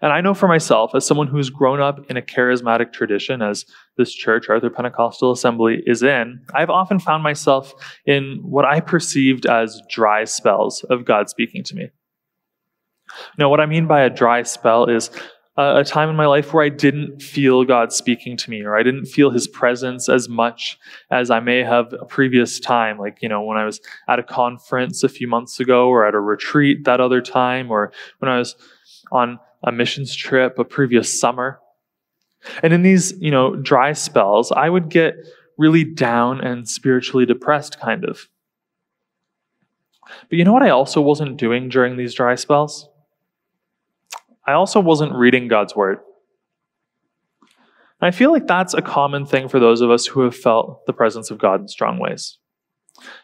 And 0.00 0.12
I 0.12 0.20
know 0.20 0.34
for 0.34 0.48
myself, 0.48 0.94
as 0.94 1.04
someone 1.04 1.26
who's 1.26 1.50
grown 1.50 1.80
up 1.80 2.08
in 2.08 2.16
a 2.16 2.22
charismatic 2.22 2.92
tradition, 2.92 3.42
as 3.42 3.64
this 3.96 4.12
church, 4.12 4.48
Arthur 4.48 4.70
Pentecostal 4.70 5.32
Assembly, 5.32 5.82
is 5.84 6.02
in, 6.02 6.40
I've 6.54 6.70
often 6.70 7.00
found 7.00 7.22
myself 7.22 7.72
in 8.06 8.38
what 8.42 8.64
I 8.64 8.80
perceived 8.80 9.46
as 9.46 9.80
dry 9.90 10.24
spells 10.24 10.84
of 10.84 11.04
God 11.04 11.28
speaking 11.28 11.64
to 11.64 11.74
me. 11.74 11.90
Now, 13.38 13.48
what 13.48 13.60
I 13.60 13.66
mean 13.66 13.86
by 13.86 14.02
a 14.02 14.10
dry 14.10 14.42
spell 14.42 14.86
is 14.86 15.10
a 15.56 15.84
time 15.84 16.10
in 16.10 16.16
my 16.16 16.26
life 16.26 16.52
where 16.52 16.64
I 16.64 16.68
didn't 16.68 17.22
feel 17.22 17.64
God 17.64 17.92
speaking 17.92 18.36
to 18.38 18.50
me, 18.50 18.62
or 18.62 18.76
I 18.76 18.82
didn't 18.82 19.06
feel 19.06 19.30
His 19.30 19.46
presence 19.46 20.08
as 20.08 20.28
much 20.28 20.78
as 21.10 21.30
I 21.30 21.40
may 21.40 21.62
have 21.62 21.92
a 21.92 22.04
previous 22.04 22.58
time. 22.58 22.98
Like, 22.98 23.22
you 23.22 23.28
know, 23.28 23.42
when 23.42 23.56
I 23.56 23.64
was 23.64 23.80
at 24.08 24.18
a 24.18 24.24
conference 24.24 25.04
a 25.04 25.08
few 25.08 25.28
months 25.28 25.60
ago, 25.60 25.88
or 25.88 26.06
at 26.06 26.14
a 26.14 26.20
retreat 26.20 26.84
that 26.84 27.00
other 27.00 27.20
time, 27.20 27.70
or 27.70 27.92
when 28.18 28.30
I 28.30 28.38
was 28.38 28.56
on 29.12 29.38
a 29.62 29.70
missions 29.72 30.14
trip 30.14 30.58
a 30.58 30.64
previous 30.64 31.20
summer. 31.20 31.60
And 32.62 32.72
in 32.72 32.82
these, 32.82 33.12
you 33.20 33.30
know, 33.30 33.56
dry 33.56 33.92
spells, 33.92 34.52
I 34.52 34.68
would 34.68 34.88
get 34.88 35.14
really 35.56 35.84
down 35.84 36.40
and 36.40 36.68
spiritually 36.68 37.26
depressed, 37.26 37.80
kind 37.80 38.04
of. 38.04 38.28
But 40.28 40.36
you 40.36 40.44
know 40.44 40.52
what 40.52 40.62
I 40.62 40.70
also 40.70 41.00
wasn't 41.00 41.38
doing 41.38 41.68
during 41.68 41.96
these 41.96 42.12
dry 42.12 42.34
spells? 42.34 42.88
I 44.46 44.52
also 44.52 44.80
wasn't 44.80 45.14
reading 45.14 45.48
God's 45.48 45.74
word. 45.74 45.98
And 48.00 48.08
I 48.08 48.10
feel 48.10 48.32
like 48.32 48.46
that's 48.46 48.74
a 48.74 48.82
common 48.82 49.24
thing 49.24 49.48
for 49.48 49.58
those 49.58 49.80
of 49.80 49.90
us 49.90 50.06
who 50.06 50.20
have 50.20 50.36
felt 50.36 50.84
the 50.86 50.92
presence 50.92 51.30
of 51.30 51.38
God 51.38 51.60
in 51.62 51.68
strong 51.68 51.98
ways. 51.98 52.38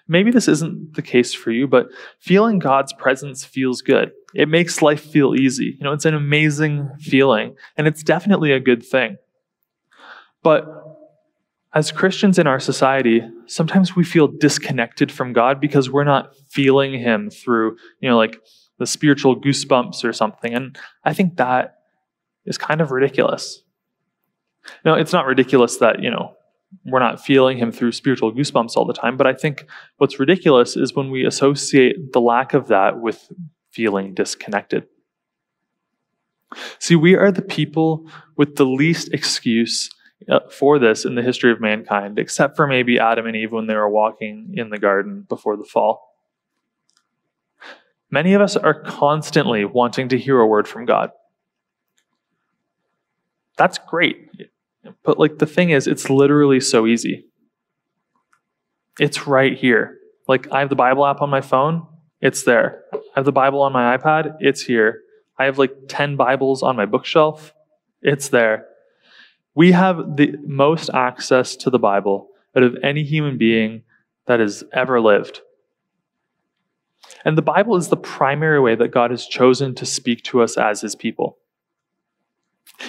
Maybe 0.09 0.31
this 0.31 0.49
isn't 0.49 0.95
the 0.95 1.03
case 1.03 1.33
for 1.33 1.51
you, 1.51 1.67
but 1.67 1.89
feeling 2.19 2.59
God's 2.59 2.93
presence 2.93 3.45
feels 3.45 3.83
good. 3.83 4.11
It 4.35 4.49
makes 4.49 4.83
life 4.83 5.03
feel 5.03 5.35
easy. 5.35 5.77
You 5.79 5.85
know, 5.85 5.93
it's 5.93 6.05
an 6.05 6.15
amazing 6.15 6.91
feeling, 6.99 7.57
and 7.77 7.87
it's 7.87 8.03
definitely 8.03 8.53
a 8.53 8.61
good 8.61 8.85
thing. 8.85 9.17
But 10.43 10.67
as 11.73 11.93
Christians 11.93 12.39
in 12.39 12.47
our 12.47 12.59
society, 12.59 13.23
sometimes 13.47 13.95
we 13.95 14.03
feel 14.03 14.27
disconnected 14.27 15.13
from 15.13 15.33
God 15.33 15.61
because 15.61 15.89
we're 15.89 16.05
not 16.05 16.35
feeling 16.49 16.99
Him 16.99 17.31
through, 17.31 17.77
you 18.01 18.09
know, 18.09 18.17
like 18.17 18.41
the 18.81 18.87
spiritual 18.87 19.39
goosebumps 19.39 20.03
or 20.05 20.13
something. 20.13 20.55
And 20.55 20.77
I 21.05 21.13
think 21.13 21.37
that 21.37 21.77
is 22.47 22.59
kind 22.59 22.81
of 22.81 22.91
ridiculous. 22.91 23.63
No, 24.85 24.95
it's 24.95 25.13
not 25.13 25.27
ridiculous 25.27 25.77
that, 25.77 26.03
you 26.03 26.11
know, 26.11 26.35
we're 26.87 26.99
not 26.99 27.23
feeling 27.23 27.59
him 27.59 27.73
through 27.73 27.93
spiritual 27.93 28.33
goosebumps 28.33 28.77
all 28.77 28.87
the 28.87 28.95
time. 28.95 29.19
But 29.19 29.27
I 29.27 29.35
think 29.35 29.67
what's 29.99 30.19
ridiculous 30.19 30.77
is 30.77 30.95
when 30.95 31.11
we 31.11 31.27
associate 31.27 32.13
the 32.15 32.23
lack 32.23 32.55
of 32.55 32.69
that 32.69 33.01
with 33.01 33.31
feeling 33.71 34.15
disconnected. 34.15 34.87
See, 36.79 36.97
we 36.97 37.15
are 37.15 37.31
the 37.31 37.43
people 37.43 38.11
with 38.37 38.57
the 38.57 38.65
least 38.65 39.13
excuse 39.13 39.91
uh, 40.27 40.41
for 40.51 40.79
this 40.79 41.05
in 41.05 41.17
the 41.17 41.23
history 41.23 41.53
of 41.53 41.61
mankind, 41.61 42.19
except 42.19 42.57
for 42.57 42.67
maybe 42.67 42.99
Adam 42.99 43.27
and 43.27 43.37
Eve 43.37 43.53
when 43.53 43.67
they 43.67 43.75
were 43.75 43.91
walking 43.91 44.55
in 44.57 44.71
the 44.71 44.79
garden 44.79 45.27
before 45.29 45.59
the 45.59 45.65
fall. 45.65 46.10
Many 48.11 48.35
of 48.35 48.43
us 48.43 48.57
are 48.57 48.75
constantly 48.75 49.65
wanting 49.65 50.09
to 50.09 50.19
hear 50.19 50.41
a 50.41 50.47
word 50.47 50.67
from 50.67 50.85
God. 50.85 51.11
That's 53.57 53.79
great. 53.79 54.31
But 55.05 55.19
like 55.19 55.39
the 55.39 55.47
thing 55.47 55.71
is, 55.71 55.87
it's 55.87 56.11
literally 56.11 56.61
so 56.61 56.87
easy. 56.87 57.27
It's 58.99 59.27
right 59.27 59.57
here. 59.57 59.99
Like 60.27 60.51
I 60.53 60.61
have 60.61 60.71
the 60.71 60.77
Bible 60.77 61.07
app 61.07 61.23
on 61.23 61.31
my 61.31 61.41
phone, 61.41 61.87
it's 62.21 62.43
there. 62.43 62.85
I 62.93 62.99
have 63.17 63.25
the 63.25 63.33
Bible 63.33 63.63
on 63.63 63.73
my 63.73 63.97
iPad, 63.97 64.37
it's 64.41 64.63
here. 64.63 65.03
I 65.39 65.45
have 65.45 65.59
like 65.59 65.73
10 65.89 66.17
Bibles 66.17 66.63
on 66.63 66.77
my 66.77 66.87
bookshelf, 66.87 67.53
it's 68.03 68.29
there. 68.29 68.67
We 69.55 69.73
have 69.73 70.17
the 70.17 70.37
most 70.47 70.91
access 70.95 71.57
to 71.57 71.71
the 71.71 71.79
Bible 71.79 72.29
out 72.57 72.63
of 72.63 72.77
any 72.83 73.03
human 73.03 73.39
being 73.39 73.83
that 74.27 74.41
has 74.41 74.65
ever 74.73 75.01
lived. 75.01 75.41
And 77.25 77.37
the 77.37 77.43
Bible 77.43 77.77
is 77.77 77.89
the 77.89 77.97
primary 77.97 78.61
way 78.61 78.75
that 78.75 78.89
God 78.89 79.11
has 79.11 79.27
chosen 79.27 79.75
to 79.77 79.87
speak 79.87 80.23
to 80.25 80.43
us 80.43 80.57
as 80.57 80.81
his 80.81 80.95
people. 80.95 81.39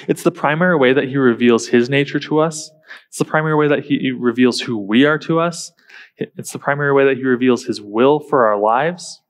It's 0.08 0.24
the 0.24 0.32
primary 0.32 0.78
way 0.78 0.94
that 0.94 1.10
he 1.10 1.18
reveals 1.18 1.68
his 1.68 1.90
nature 1.90 2.20
to 2.20 2.40
us. 2.40 2.72
It's 3.08 3.18
the 3.18 3.26
primary 3.26 3.56
way 3.56 3.68
that 3.68 3.84
he 3.84 4.12
reveals 4.12 4.62
who 4.62 4.78
we 4.78 5.06
are 5.06 5.18
to 5.20 5.40
us. 5.40 5.72
It's 6.18 6.52
the 6.52 6.60
primary 6.60 6.94
way 6.94 7.06
that 7.06 7.18
he 7.18 7.24
reveals 7.24 7.66
his 7.66 7.82
will 7.82 8.20
for 8.20 8.46
our 8.46 8.58
lives. 8.58 9.22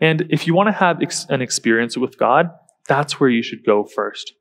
And 0.00 0.26
if 0.30 0.46
you 0.46 0.54
want 0.54 0.68
to 0.68 0.72
have 0.72 1.02
ex- 1.02 1.26
an 1.28 1.42
experience 1.42 1.96
with 1.96 2.18
God, 2.18 2.50
that's 2.88 3.20
where 3.20 3.30
you 3.30 3.42
should 3.42 3.64
go 3.64 3.84
first. 3.84 4.34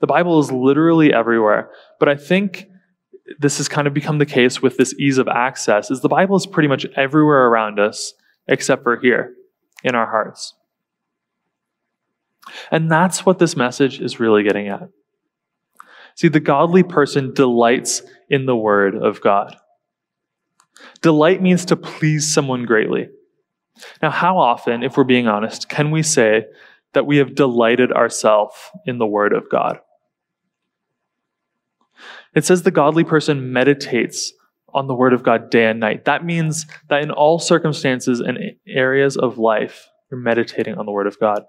The 0.00 0.06
Bible 0.06 0.38
is 0.38 0.52
literally 0.52 1.12
everywhere, 1.12 1.70
but 1.98 2.08
I 2.08 2.16
think 2.16 2.68
this 3.38 3.56
has 3.56 3.68
kind 3.68 3.86
of 3.86 3.94
become 3.94 4.18
the 4.18 4.26
case 4.26 4.60
with 4.60 4.76
this 4.76 4.94
ease 4.98 5.18
of 5.18 5.28
access 5.28 5.90
is 5.90 6.00
the 6.00 6.08
Bible 6.08 6.36
is 6.36 6.46
pretty 6.46 6.68
much 6.68 6.86
everywhere 6.96 7.46
around 7.46 7.80
us 7.80 8.12
except 8.46 8.82
for 8.82 8.98
here 9.00 9.34
in 9.82 9.94
our 9.94 10.06
hearts. 10.06 10.54
And 12.70 12.90
that's 12.90 13.24
what 13.24 13.38
this 13.38 13.56
message 13.56 14.00
is 14.00 14.20
really 14.20 14.42
getting 14.42 14.68
at. 14.68 14.88
See, 16.16 16.28
the 16.28 16.40
godly 16.40 16.82
person 16.82 17.32
delights 17.32 18.02
in 18.28 18.46
the 18.46 18.56
word 18.56 18.94
of 18.94 19.20
God. 19.20 19.56
Delight 21.00 21.42
means 21.42 21.64
to 21.66 21.76
please 21.76 22.32
someone 22.32 22.66
greatly. 22.66 23.08
Now, 24.02 24.10
how 24.10 24.38
often, 24.38 24.82
if 24.82 24.96
we're 24.96 25.04
being 25.04 25.26
honest, 25.26 25.68
can 25.68 25.90
we 25.90 26.02
say 26.02 26.44
that 26.92 27.06
we 27.06 27.16
have 27.16 27.34
delighted 27.34 27.90
ourselves 27.90 28.54
in 28.86 28.98
the 28.98 29.06
word 29.06 29.32
of 29.32 29.50
God? 29.50 29.80
It 32.34 32.44
says 32.44 32.62
the 32.62 32.70
godly 32.70 33.04
person 33.04 33.52
meditates 33.52 34.32
on 34.74 34.88
the 34.88 34.94
word 34.94 35.12
of 35.12 35.22
God 35.22 35.50
day 35.50 35.66
and 35.66 35.78
night. 35.78 36.04
That 36.04 36.24
means 36.24 36.66
that 36.88 37.02
in 37.02 37.10
all 37.10 37.38
circumstances 37.38 38.20
and 38.20 38.38
areas 38.66 39.16
of 39.16 39.38
life, 39.38 39.88
you're 40.10 40.20
meditating 40.20 40.76
on 40.76 40.84
the 40.84 40.92
word 40.92 41.06
of 41.06 41.18
God. 41.20 41.44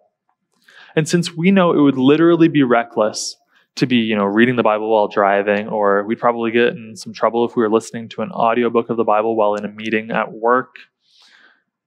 And 0.95 1.09
since 1.09 1.33
we 1.33 1.51
know 1.51 1.73
it 1.73 1.81
would 1.81 1.97
literally 1.97 2.47
be 2.47 2.63
reckless 2.63 3.35
to 3.75 3.85
be, 3.85 3.97
you 3.97 4.15
know, 4.15 4.23
reading 4.23 4.55
the 4.55 4.63
Bible 4.63 4.89
while 4.89 5.07
driving, 5.07 5.67
or 5.67 6.05
we'd 6.05 6.19
probably 6.19 6.51
get 6.51 6.69
in 6.69 6.95
some 6.95 7.13
trouble 7.13 7.45
if 7.45 7.55
we 7.55 7.63
were 7.63 7.69
listening 7.69 8.07
to 8.09 8.21
an 8.21 8.31
audiobook 8.31 8.89
of 8.89 8.95
the 8.95 9.03
Bible 9.03 9.35
while 9.35 9.55
in 9.55 9.65
a 9.65 9.69
meeting 9.69 10.11
at 10.11 10.31
work, 10.31 10.75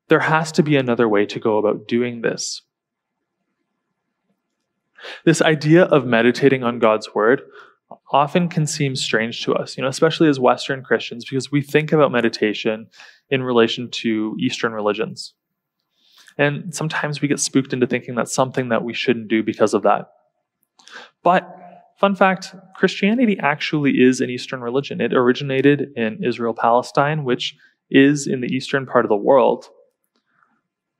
there 0.09 0.21
has 0.21 0.53
to 0.53 0.63
be 0.63 0.77
another 0.77 1.09
way 1.09 1.25
to 1.25 1.39
go 1.39 1.57
about 1.57 1.87
doing 1.87 2.21
this. 2.21 2.63
This 5.25 5.41
idea 5.41 5.85
of 5.85 6.05
meditating 6.05 6.65
on 6.65 6.79
God's 6.79 7.15
word 7.15 7.43
often 8.13 8.49
can 8.49 8.67
seem 8.67 8.97
strange 8.97 9.43
to 9.45 9.55
us, 9.55 9.77
you 9.77 9.83
know, 9.83 9.89
especially 9.89 10.29
as 10.29 10.41
Western 10.41 10.83
Christians, 10.83 11.25
because 11.25 11.51
we 11.51 11.63
think 11.63 11.93
about 11.93 12.13
meditation 12.13 12.87
in 13.31 13.43
relation 13.43 13.91
to 13.91 14.37
Eastern 14.41 14.73
religions. 14.73 15.35
And 16.37 16.75
sometimes 16.75 17.21
we 17.21 17.29
get 17.29 17.41
spooked 17.41 17.73
into 17.73 17.87
thinking 17.87 18.15
that's 18.15 18.35
something 18.35 18.69
that 18.69 18.85
we 18.85 18.95
shouldn't 18.95 19.29
do 19.29 19.43
because 19.43 19.75
of 19.75 19.83
that. 19.83 20.11
But, 21.23 21.55
fun 21.99 22.15
fact 22.15 22.55
Christianity 22.77 23.39
actually 23.41 24.01
is 24.03 24.21
an 24.21 24.31
Eastern 24.31 24.61
religion. 24.61 25.01
It 25.01 25.13
originated 25.13 25.89
in 25.97 26.23
Israel 26.23 26.55
Palestine, 26.55 27.25
which 27.25 27.57
is 27.91 28.27
in 28.27 28.41
the 28.41 28.55
eastern 28.55 28.87
part 28.87 29.05
of 29.05 29.09
the 29.09 29.17
world. 29.17 29.67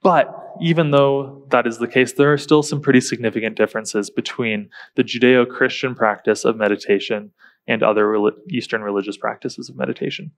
But 0.03 0.35
even 0.61 0.91
though 0.91 1.45
that 1.51 1.67
is 1.67 1.79
the 1.79 1.89
case, 1.89 2.13
there 2.13 2.33
are 2.33 2.39
still 2.39 2.63
some 2.63 2.81
pretty 2.81 3.01
significant 3.01 3.57
differences 3.57 4.11
between 4.11 4.71
the 4.95 5.05
Judeo 5.05 5.49
Christian 5.49 5.95
practice 5.95 6.45
of 6.45 6.57
meditation 6.57 7.33
and 7.67 7.83
other 7.83 8.17
Eastern 8.49 8.83
religious 8.83 9.17
practices 9.17 9.69
of 9.69 9.77
meditation. 9.77 10.33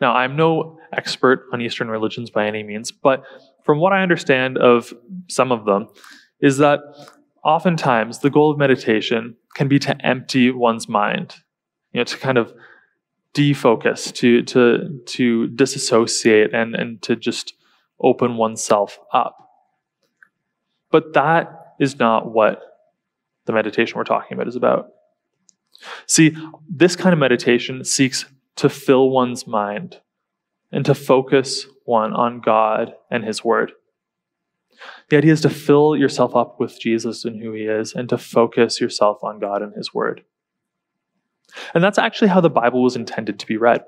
Now, 0.00 0.14
I'm 0.14 0.36
no 0.36 0.78
expert 0.92 1.46
on 1.52 1.60
Eastern 1.60 1.88
religions 1.88 2.30
by 2.30 2.46
any 2.46 2.62
means, 2.62 2.90
but 2.90 3.22
from 3.64 3.78
what 3.78 3.92
I 3.92 4.02
understand 4.02 4.58
of 4.58 4.92
some 5.28 5.52
of 5.52 5.64
them, 5.64 5.88
is 6.40 6.58
that 6.58 6.80
oftentimes 7.44 8.18
the 8.18 8.30
goal 8.30 8.50
of 8.50 8.58
meditation 8.58 9.36
can 9.54 9.68
be 9.68 9.78
to 9.78 9.96
empty 10.04 10.50
one's 10.50 10.88
mind, 10.88 11.36
you 11.92 12.00
know, 12.00 12.04
to 12.04 12.16
kind 12.18 12.36
of 12.36 12.52
defocus, 13.36 14.12
to 14.14 14.42
to 14.42 15.00
to 15.06 15.48
disassociate 15.48 16.54
and 16.54 16.74
and 16.74 17.02
to 17.02 17.16
just 17.16 17.54
open 18.00 18.36
oneself 18.36 18.98
up. 19.12 19.36
But 20.90 21.14
that 21.14 21.74
is 21.78 21.98
not 21.98 22.32
what 22.32 22.62
the 23.44 23.52
meditation 23.52 23.96
we're 23.96 24.04
talking 24.04 24.36
about 24.36 24.48
is 24.48 24.56
about. 24.56 24.88
See, 26.06 26.36
this 26.68 26.96
kind 26.96 27.12
of 27.12 27.18
meditation 27.18 27.84
seeks 27.84 28.24
to 28.56 28.68
fill 28.68 29.10
one's 29.10 29.46
mind 29.46 30.00
and 30.72 30.84
to 30.86 30.94
focus 30.94 31.66
one 31.84 32.14
on 32.14 32.40
God 32.40 32.94
and 33.10 33.24
His 33.24 33.44
Word. 33.44 33.72
The 35.08 35.16
idea 35.18 35.32
is 35.32 35.40
to 35.42 35.50
fill 35.50 35.96
yourself 35.96 36.34
up 36.34 36.58
with 36.58 36.80
Jesus 36.80 37.24
and 37.24 37.40
who 37.40 37.52
he 37.52 37.64
is 37.64 37.94
and 37.94 38.08
to 38.08 38.18
focus 38.18 38.80
yourself 38.80 39.22
on 39.22 39.38
God 39.38 39.62
and 39.62 39.74
his 39.74 39.94
word. 39.94 40.24
And 41.74 41.82
that's 41.82 41.98
actually 41.98 42.28
how 42.28 42.40
the 42.40 42.50
Bible 42.50 42.82
was 42.82 42.96
intended 42.96 43.38
to 43.38 43.46
be 43.46 43.56
read. 43.56 43.84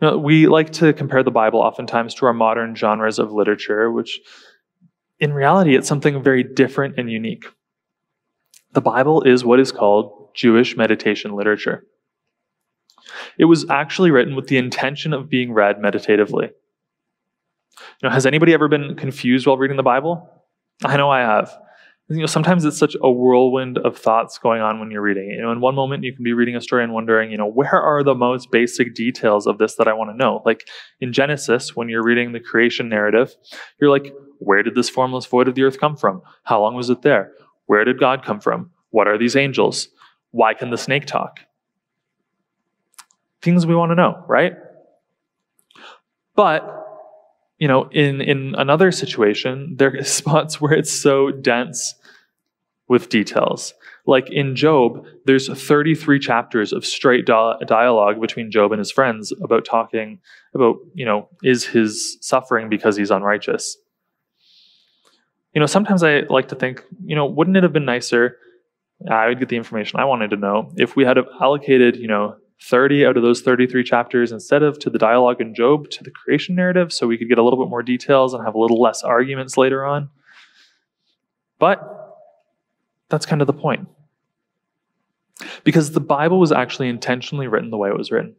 Know, 0.00 0.16
we 0.16 0.46
like 0.46 0.70
to 0.74 0.92
compare 0.92 1.22
the 1.22 1.30
Bible 1.30 1.60
oftentimes 1.60 2.14
to 2.16 2.26
our 2.26 2.32
modern 2.32 2.74
genres 2.74 3.18
of 3.18 3.32
literature, 3.32 3.90
which 3.90 4.20
in 5.18 5.34
reality, 5.34 5.76
it's 5.76 5.88
something 5.88 6.22
very 6.22 6.42
different 6.42 6.98
and 6.98 7.10
unique. 7.10 7.44
The 8.72 8.80
Bible 8.80 9.22
is 9.22 9.44
what 9.44 9.60
is 9.60 9.72
called 9.72 10.30
Jewish 10.34 10.76
meditation 10.76 11.36
literature. 11.36 11.84
It 13.38 13.44
was 13.44 13.68
actually 13.68 14.10
written 14.10 14.34
with 14.34 14.46
the 14.46 14.56
intention 14.56 15.12
of 15.12 15.28
being 15.28 15.52
read 15.52 15.80
meditatively. 15.80 16.50
Know, 18.02 18.10
has 18.10 18.24
anybody 18.24 18.54
ever 18.54 18.68
been 18.68 18.96
confused 18.96 19.46
while 19.46 19.58
reading 19.58 19.76
the 19.76 19.82
Bible? 19.82 20.28
I 20.82 20.96
know 20.96 21.10
I 21.10 21.20
have 21.20 21.54
you 22.10 22.18
know 22.18 22.26
sometimes 22.26 22.64
it's 22.64 22.76
such 22.76 22.96
a 23.00 23.10
whirlwind 23.10 23.78
of 23.78 23.96
thoughts 23.96 24.36
going 24.38 24.60
on 24.60 24.80
when 24.80 24.90
you're 24.90 25.00
reading 25.00 25.30
you 25.30 25.40
know 25.40 25.52
in 25.52 25.60
one 25.60 25.76
moment 25.76 26.02
you 26.02 26.12
can 26.12 26.24
be 26.24 26.32
reading 26.32 26.56
a 26.56 26.60
story 26.60 26.82
and 26.82 26.92
wondering 26.92 27.30
you 27.30 27.38
know 27.38 27.46
where 27.46 27.80
are 27.80 28.02
the 28.02 28.14
most 28.14 28.50
basic 28.50 28.94
details 28.94 29.46
of 29.46 29.58
this 29.58 29.76
that 29.76 29.86
i 29.86 29.92
want 29.92 30.10
to 30.10 30.16
know? 30.16 30.42
Like 30.44 30.68
in 31.00 31.12
genesis 31.12 31.76
when 31.76 31.88
you're 31.88 32.02
reading 32.02 32.32
the 32.32 32.40
creation 32.40 32.88
narrative 32.88 33.34
you're 33.80 33.90
like 33.90 34.12
where 34.38 34.62
did 34.62 34.74
this 34.74 34.90
formless 34.90 35.26
void 35.26 35.48
of 35.48 35.54
the 35.54 35.62
earth 35.62 35.78
come 35.78 35.96
from? 35.96 36.22
How 36.44 36.62
long 36.62 36.74
was 36.74 36.88
it 36.90 37.02
there? 37.02 37.32
Where 37.66 37.84
did 37.84 38.00
god 38.00 38.24
come 38.24 38.40
from? 38.40 38.70
What 38.90 39.06
are 39.06 39.18
these 39.18 39.36
angels? 39.36 39.88
Why 40.32 40.54
can 40.54 40.70
the 40.70 40.78
snake 40.78 41.06
talk? 41.06 41.40
Things 43.40 43.66
we 43.66 43.74
want 43.74 43.90
to 43.90 43.94
know 43.94 44.24
right? 44.26 44.54
But 46.34 46.80
you 47.60 47.68
know 47.68 47.88
in 47.92 48.20
in 48.20 48.56
another 48.58 48.90
situation 48.90 49.76
there 49.76 49.94
are 49.96 50.02
spots 50.20 50.60
where 50.60 50.72
it's 50.72 50.90
so 50.90 51.30
dense 51.30 51.94
with 52.90 53.08
details. 53.08 53.72
Like 54.04 54.28
in 54.30 54.56
Job, 54.56 55.06
there's 55.24 55.48
33 55.48 56.18
chapters 56.18 56.72
of 56.72 56.84
straight 56.84 57.24
dialogue 57.24 58.20
between 58.20 58.50
Job 58.50 58.72
and 58.72 58.80
his 58.80 58.90
friends 58.90 59.32
about 59.40 59.64
talking 59.64 60.18
about, 60.54 60.76
you 60.92 61.04
know, 61.04 61.28
is 61.44 61.64
his 61.64 62.18
suffering 62.20 62.68
because 62.68 62.96
he's 62.96 63.12
unrighteous? 63.12 63.78
You 65.54 65.60
know, 65.60 65.66
sometimes 65.66 66.02
I 66.02 66.22
like 66.28 66.48
to 66.48 66.56
think, 66.56 66.82
you 67.04 67.14
know, 67.14 67.26
wouldn't 67.26 67.56
it 67.56 67.62
have 67.62 67.72
been 67.72 67.84
nicer? 67.84 68.38
I 69.08 69.28
would 69.28 69.38
get 69.38 69.50
the 69.50 69.56
information 69.56 70.00
I 70.00 70.04
wanted 70.04 70.30
to 70.30 70.36
know 70.36 70.72
if 70.76 70.96
we 70.96 71.04
had 71.04 71.16
allocated, 71.40 71.94
you 71.94 72.08
know, 72.08 72.34
30 72.64 73.06
out 73.06 73.16
of 73.16 73.22
those 73.22 73.40
33 73.40 73.84
chapters 73.84 74.32
instead 74.32 74.64
of 74.64 74.80
to 74.80 74.90
the 74.90 74.98
dialogue 74.98 75.40
in 75.40 75.54
Job 75.54 75.90
to 75.90 76.02
the 76.02 76.10
creation 76.10 76.56
narrative 76.56 76.92
so 76.92 77.06
we 77.06 77.16
could 77.16 77.28
get 77.28 77.38
a 77.38 77.42
little 77.44 77.64
bit 77.64 77.70
more 77.70 77.84
details 77.84 78.34
and 78.34 78.44
have 78.44 78.56
a 78.56 78.58
little 78.58 78.80
less 78.80 79.04
arguments 79.04 79.56
later 79.56 79.84
on. 79.84 80.10
But 81.60 81.99
that's 83.10 83.26
kind 83.26 83.40
of 83.40 83.46
the 83.46 83.52
point. 83.52 83.88
Because 85.64 85.92
the 85.92 86.00
Bible 86.00 86.38
was 86.38 86.52
actually 86.52 86.88
intentionally 86.88 87.48
written 87.48 87.70
the 87.70 87.76
way 87.76 87.88
it 87.88 87.96
was 87.96 88.10
written. 88.10 88.36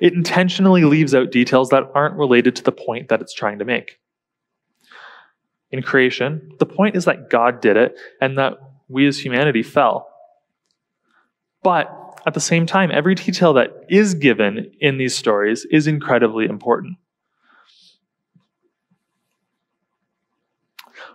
It 0.00 0.12
intentionally 0.12 0.84
leaves 0.84 1.14
out 1.14 1.32
details 1.32 1.70
that 1.70 1.90
aren't 1.94 2.16
related 2.16 2.56
to 2.56 2.62
the 2.62 2.72
point 2.72 3.08
that 3.08 3.20
it's 3.20 3.34
trying 3.34 3.58
to 3.58 3.64
make. 3.64 3.98
In 5.70 5.82
creation, 5.82 6.52
the 6.58 6.66
point 6.66 6.96
is 6.96 7.04
that 7.06 7.30
God 7.30 7.60
did 7.60 7.76
it 7.76 7.96
and 8.20 8.38
that 8.38 8.54
we 8.88 9.06
as 9.06 9.18
humanity 9.18 9.62
fell. 9.62 10.08
But 11.62 12.20
at 12.26 12.34
the 12.34 12.40
same 12.40 12.66
time, 12.66 12.90
every 12.92 13.14
detail 13.14 13.52
that 13.54 13.70
is 13.88 14.14
given 14.14 14.70
in 14.80 14.98
these 14.98 15.16
stories 15.16 15.66
is 15.70 15.86
incredibly 15.86 16.46
important. 16.46 16.96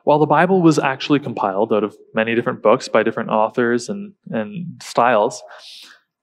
While 0.03 0.19
the 0.19 0.25
Bible 0.25 0.61
was 0.61 0.79
actually 0.79 1.19
compiled 1.19 1.73
out 1.73 1.83
of 1.83 1.95
many 2.13 2.35
different 2.35 2.61
books 2.61 2.87
by 2.87 3.03
different 3.03 3.29
authors 3.29 3.89
and, 3.89 4.13
and 4.31 4.81
styles, 4.81 5.43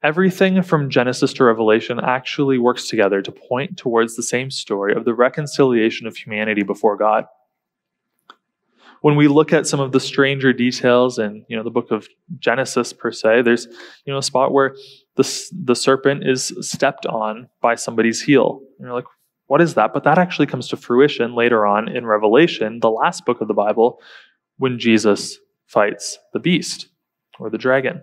everything 0.03 0.63
from 0.63 0.91
Genesis 0.91 1.33
to 1.35 1.45
Revelation 1.45 2.01
actually 2.01 2.59
works 2.59 2.89
together 2.89 3.23
to 3.23 3.33
point 3.33 3.77
towards 3.77 4.17
the 4.17 4.23
same 4.23 4.51
story 4.51 4.95
of 4.95 5.05
the 5.05 5.15
reconciliation 5.15 6.07
of 6.07 6.17
humanity 6.17 6.63
before 6.63 6.97
God. 6.97 7.27
When 9.03 9.17
we 9.17 9.29
look 9.29 9.53
at 9.53 9.67
some 9.67 9.79
of 9.79 9.93
the 9.93 10.01
stranger 10.01 10.53
details 10.53 11.19
in 11.19 11.45
you 11.49 11.57
know 11.57 11.63
the 11.63 11.71
book 11.71 11.91
of 11.91 12.09
Genesis 12.39 12.93
per 12.93 13.13
se, 13.13 13.43
there's 13.43 13.67
you 14.05 14.13
know 14.13 14.19
a 14.19 14.23
spot 14.23 14.53
where 14.53 14.75
the 15.17 15.51
the 15.65 15.75
serpent 15.75 16.27
is 16.27 16.53
stepped 16.61 17.07
on 17.07 17.49
by 17.61 17.75
somebody's 17.75 18.23
heel. 18.23 18.61
And 18.79 18.87
you're 18.87 18.95
like, 18.95 19.05
what 19.47 19.61
is 19.61 19.75
that? 19.75 19.93
But 19.93 20.05
that 20.05 20.19
actually 20.19 20.47
comes 20.47 20.69
to 20.69 20.77
fruition 20.77 21.35
later 21.35 21.67
on 21.67 21.89
in 21.89 22.07
Revelation, 22.07 22.81
the 22.81 22.91
last 22.91 23.25
book 23.25 23.41
of 23.41 23.49
the 23.49 23.55
Bible, 23.55 24.01
when 24.59 24.79
Jesus 24.79 25.39
fights 25.67 26.19
the 26.33 26.39
beast 26.39 26.89
or 27.39 27.51
the 27.51 27.59
dragon. 27.59 28.03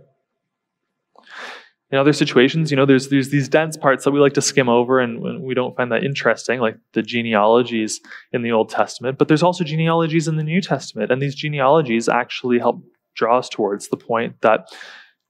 In 1.91 1.99
other 1.99 2.13
situations, 2.13 2.71
you 2.71 2.77
know, 2.77 2.87
there's, 2.87 3.09
there's 3.09 3.29
these 3.29 3.47
dense 3.47 3.77
parts 3.77 4.03
that 4.03 4.11
we 4.11 4.19
like 4.19 4.33
to 4.33 4.41
skim 4.41 4.67
over 4.67 4.99
and 4.99 5.43
we 5.43 5.53
don't 5.53 5.75
find 5.75 5.91
that 5.91 6.03
interesting, 6.03 6.59
like 6.59 6.75
the 6.93 7.03
genealogies 7.03 8.01
in 8.31 8.41
the 8.41 8.51
Old 8.51 8.69
Testament. 8.69 9.19
But 9.19 9.27
there's 9.27 9.43
also 9.43 9.63
genealogies 9.63 10.27
in 10.27 10.37
the 10.37 10.43
New 10.43 10.59
Testament. 10.59 11.11
And 11.11 11.21
these 11.21 11.35
genealogies 11.35 12.09
actually 12.09 12.57
help 12.57 12.83
draw 13.15 13.37
us 13.37 13.47
towards 13.47 13.89
the 13.89 13.97
point 13.97 14.41
that 14.41 14.69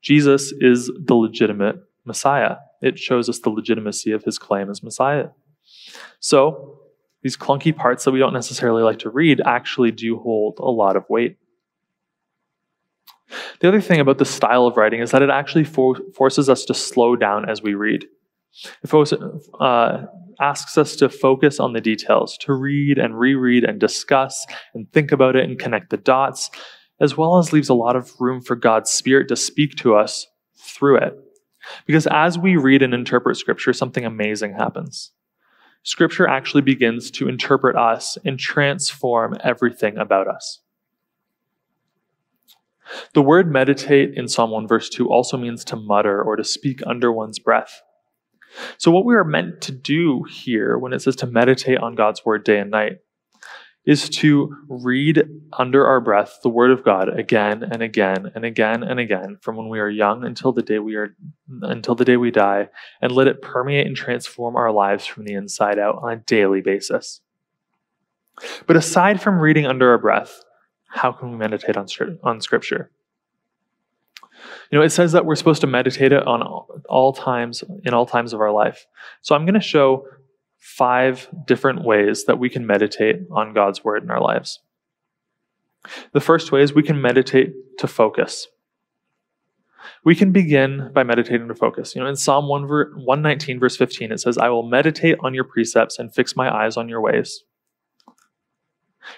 Jesus 0.02 0.54
is 0.60 0.90
the 0.98 1.16
legitimate 1.16 1.76
Messiah. 2.06 2.58
It 2.82 2.98
shows 2.98 3.28
us 3.28 3.40
the 3.40 3.50
legitimacy 3.50 4.12
of 4.12 4.24
his 4.24 4.38
claim 4.38 4.70
as 4.70 4.84
Messiah. 4.84 5.30
So, 6.24 6.80
these 7.22 7.36
clunky 7.36 7.76
parts 7.76 8.06
that 8.06 8.12
we 8.12 8.20
don't 8.20 8.32
necessarily 8.34 8.82
like 8.82 9.00
to 9.00 9.10
read 9.10 9.42
actually 9.46 9.92
do 9.92 10.18
hold 10.18 10.58
a 10.58 10.72
lot 10.72 10.96
of 10.96 11.04
weight. 11.10 11.36
The 13.60 13.68
other 13.68 13.82
thing 13.82 14.00
about 14.00 14.20
the 14.20 14.26
style 14.26 14.66
of 14.66 14.78
writing 14.78 15.02
is 15.02 15.12
that 15.12 15.22
it 15.22 15.30
actually 15.30 15.66
for- 15.66 16.00
forces 16.16 16.48
us 16.48 16.64
to 16.66 16.74
slow 16.74 17.18
down 17.18 17.50
as 17.50 17.62
we 17.62 17.74
read. 17.74 18.06
It 18.82 19.14
uh, 19.60 20.06
asks 20.40 20.78
us 20.78 20.96
to 20.96 21.10
focus 21.10 21.60
on 21.60 21.74
the 21.74 21.82
details, 21.82 22.38
to 22.38 22.54
read 22.54 22.98
and 23.00 23.20
reread 23.20 23.66
and 23.66 23.78
discuss 23.78 24.46
and 24.74 24.90
think 24.94 25.12
about 25.12 25.36
it 25.36 25.44
and 25.44 25.60
connect 25.60 25.90
the 25.90 25.98
dots, 25.98 26.50
as 27.02 27.18
well 27.18 27.38
as 27.38 27.52
leaves 27.52 27.68
a 27.68 27.74
lot 27.74 27.98
of 27.98 28.14
room 28.22 28.42
for 28.42 28.56
God's 28.56 28.92
Spirit 28.92 29.28
to 29.28 29.36
speak 29.36 29.76
to 29.76 29.96
us 29.96 30.26
through 30.58 31.00
it. 31.00 31.18
Because 31.86 32.08
as 32.08 32.38
we 32.38 32.56
read 32.56 32.82
and 32.82 32.94
interpret 32.94 33.36
Scripture, 33.36 33.74
something 33.74 34.06
amazing 34.06 34.54
happens. 34.54 35.12
Scripture 35.84 36.28
actually 36.28 36.62
begins 36.62 37.12
to 37.12 37.28
interpret 37.28 37.76
us 37.76 38.18
and 38.26 38.40
transform 38.40 39.36
everything 39.44 39.98
about 39.98 40.28
us. 40.28 40.60
The 43.14 43.22
word 43.22 43.52
meditate 43.52 44.14
in 44.16 44.28
Psalm 44.28 44.52
1 44.52 44.68
verse 44.68 44.90
2 44.90 45.10
also 45.10 45.38
means 45.38 45.64
to 45.66 45.76
mutter 45.76 46.22
or 46.22 46.36
to 46.36 46.44
speak 46.44 46.82
under 46.86 47.12
one's 47.12 47.40
breath. 47.40 47.82
So, 48.78 48.92
what 48.92 49.06
we 49.06 49.16
are 49.16 49.24
meant 49.24 49.62
to 49.62 49.72
do 49.72 50.24
here 50.24 50.78
when 50.78 50.94
it 50.94 51.02
says 51.02 51.16
to 51.18 51.28
meditate 51.28 51.80
on 51.80 51.96
God's 51.96 52.24
word 52.24 52.44
day 52.44 52.60
and 52.60 52.70
night 52.70 53.00
is 53.86 54.10
to 54.10 54.56
read 54.70 55.24
under 55.52 55.86
our 55.86 56.00
breath 56.00 56.40
the 56.42 56.50
word 56.50 56.72
of 56.72 56.86
God 56.86 57.10
again 57.10 57.64
and 57.64 57.82
again 57.82 58.32
and 58.34 58.46
again 58.46 58.82
and 58.82 59.00
again 59.00 59.38
from 59.42 59.58
when 59.58 59.68
we 59.68 59.80
are 59.80 59.90
young 59.90 60.24
until 60.24 60.54
the 60.54 60.62
day 60.62 60.80
we 60.80 60.96
are 60.96 61.16
until 61.62 61.94
the 61.94 62.06
day 62.06 62.16
we 62.16 62.32
die 62.32 62.70
and 63.02 63.12
let 63.12 63.28
it 63.28 63.42
permeate 63.42 63.86
and 63.86 63.96
transform 63.96 64.56
our 64.56 64.72
lives 64.72 65.06
from 65.06 65.26
the 65.26 65.34
inside 65.34 65.80
out 65.80 66.00
on 66.02 66.14
a 66.14 66.18
daily 66.18 66.62
basis. 66.62 67.22
But 68.66 68.78
aside 68.78 69.22
from 69.22 69.40
reading 69.40 69.66
under 69.68 69.92
our 69.92 69.98
breath, 69.98 70.44
how 70.88 71.12
can 71.12 71.32
we 71.32 71.38
meditate 71.38 71.76
on, 71.76 71.88
on 72.24 72.42
scripture? 72.42 72.90
You 74.72 74.80
know, 74.80 74.84
it 74.84 74.92
says 74.92 75.12
that 75.12 75.26
we're 75.26 75.36
supposed 75.36 75.62
to 75.62 75.68
meditate 75.68 76.12
it 76.12 76.26
on 76.26 76.42
all, 76.42 76.82
all 76.90 77.14
times 77.14 77.64
in 77.84 77.94
all 77.94 78.06
times 78.06 78.34
of 78.34 78.40
our 78.40 78.52
life. 78.52 78.88
So 79.22 79.36
I'm 79.36 79.46
going 79.46 79.54
to 79.54 79.62
show 79.62 80.08
five 80.64 81.28
different 81.46 81.84
ways 81.84 82.24
that 82.24 82.40
we 82.40 82.50
can 82.50 82.66
meditate 82.66 83.18
on 83.30 83.54
God's 83.54 83.84
word 83.84 84.02
in 84.02 84.10
our 84.10 84.22
lives. 84.22 84.62
The 86.14 86.22
first 86.22 86.54
way 86.54 86.62
is 86.62 86.74
we 86.74 86.84
can 86.84 87.02
meditate 87.02 87.54
to 87.80 87.88
focus. 87.88 88.48
We 90.06 90.16
can 90.16 90.32
begin 90.32 90.90
by 90.94 91.04
meditating 91.04 91.50
to 91.50 91.54
focus. 91.54 91.94
You 91.94 92.02
know, 92.02 92.08
in 92.08 92.16
Psalm 92.16 92.48
1, 92.48 92.64
119, 92.64 93.60
verse 93.60 93.76
15, 93.76 94.14
it 94.14 94.22
says, 94.22 94.38
I 94.38 94.48
will 94.48 94.64
meditate 94.64 95.18
on 95.20 95.34
your 95.34 95.44
precepts 95.44 96.00
and 96.00 96.16
fix 96.16 96.34
my 96.34 96.50
eyes 96.50 96.78
on 96.78 96.88
your 96.88 97.02
ways. 97.02 97.44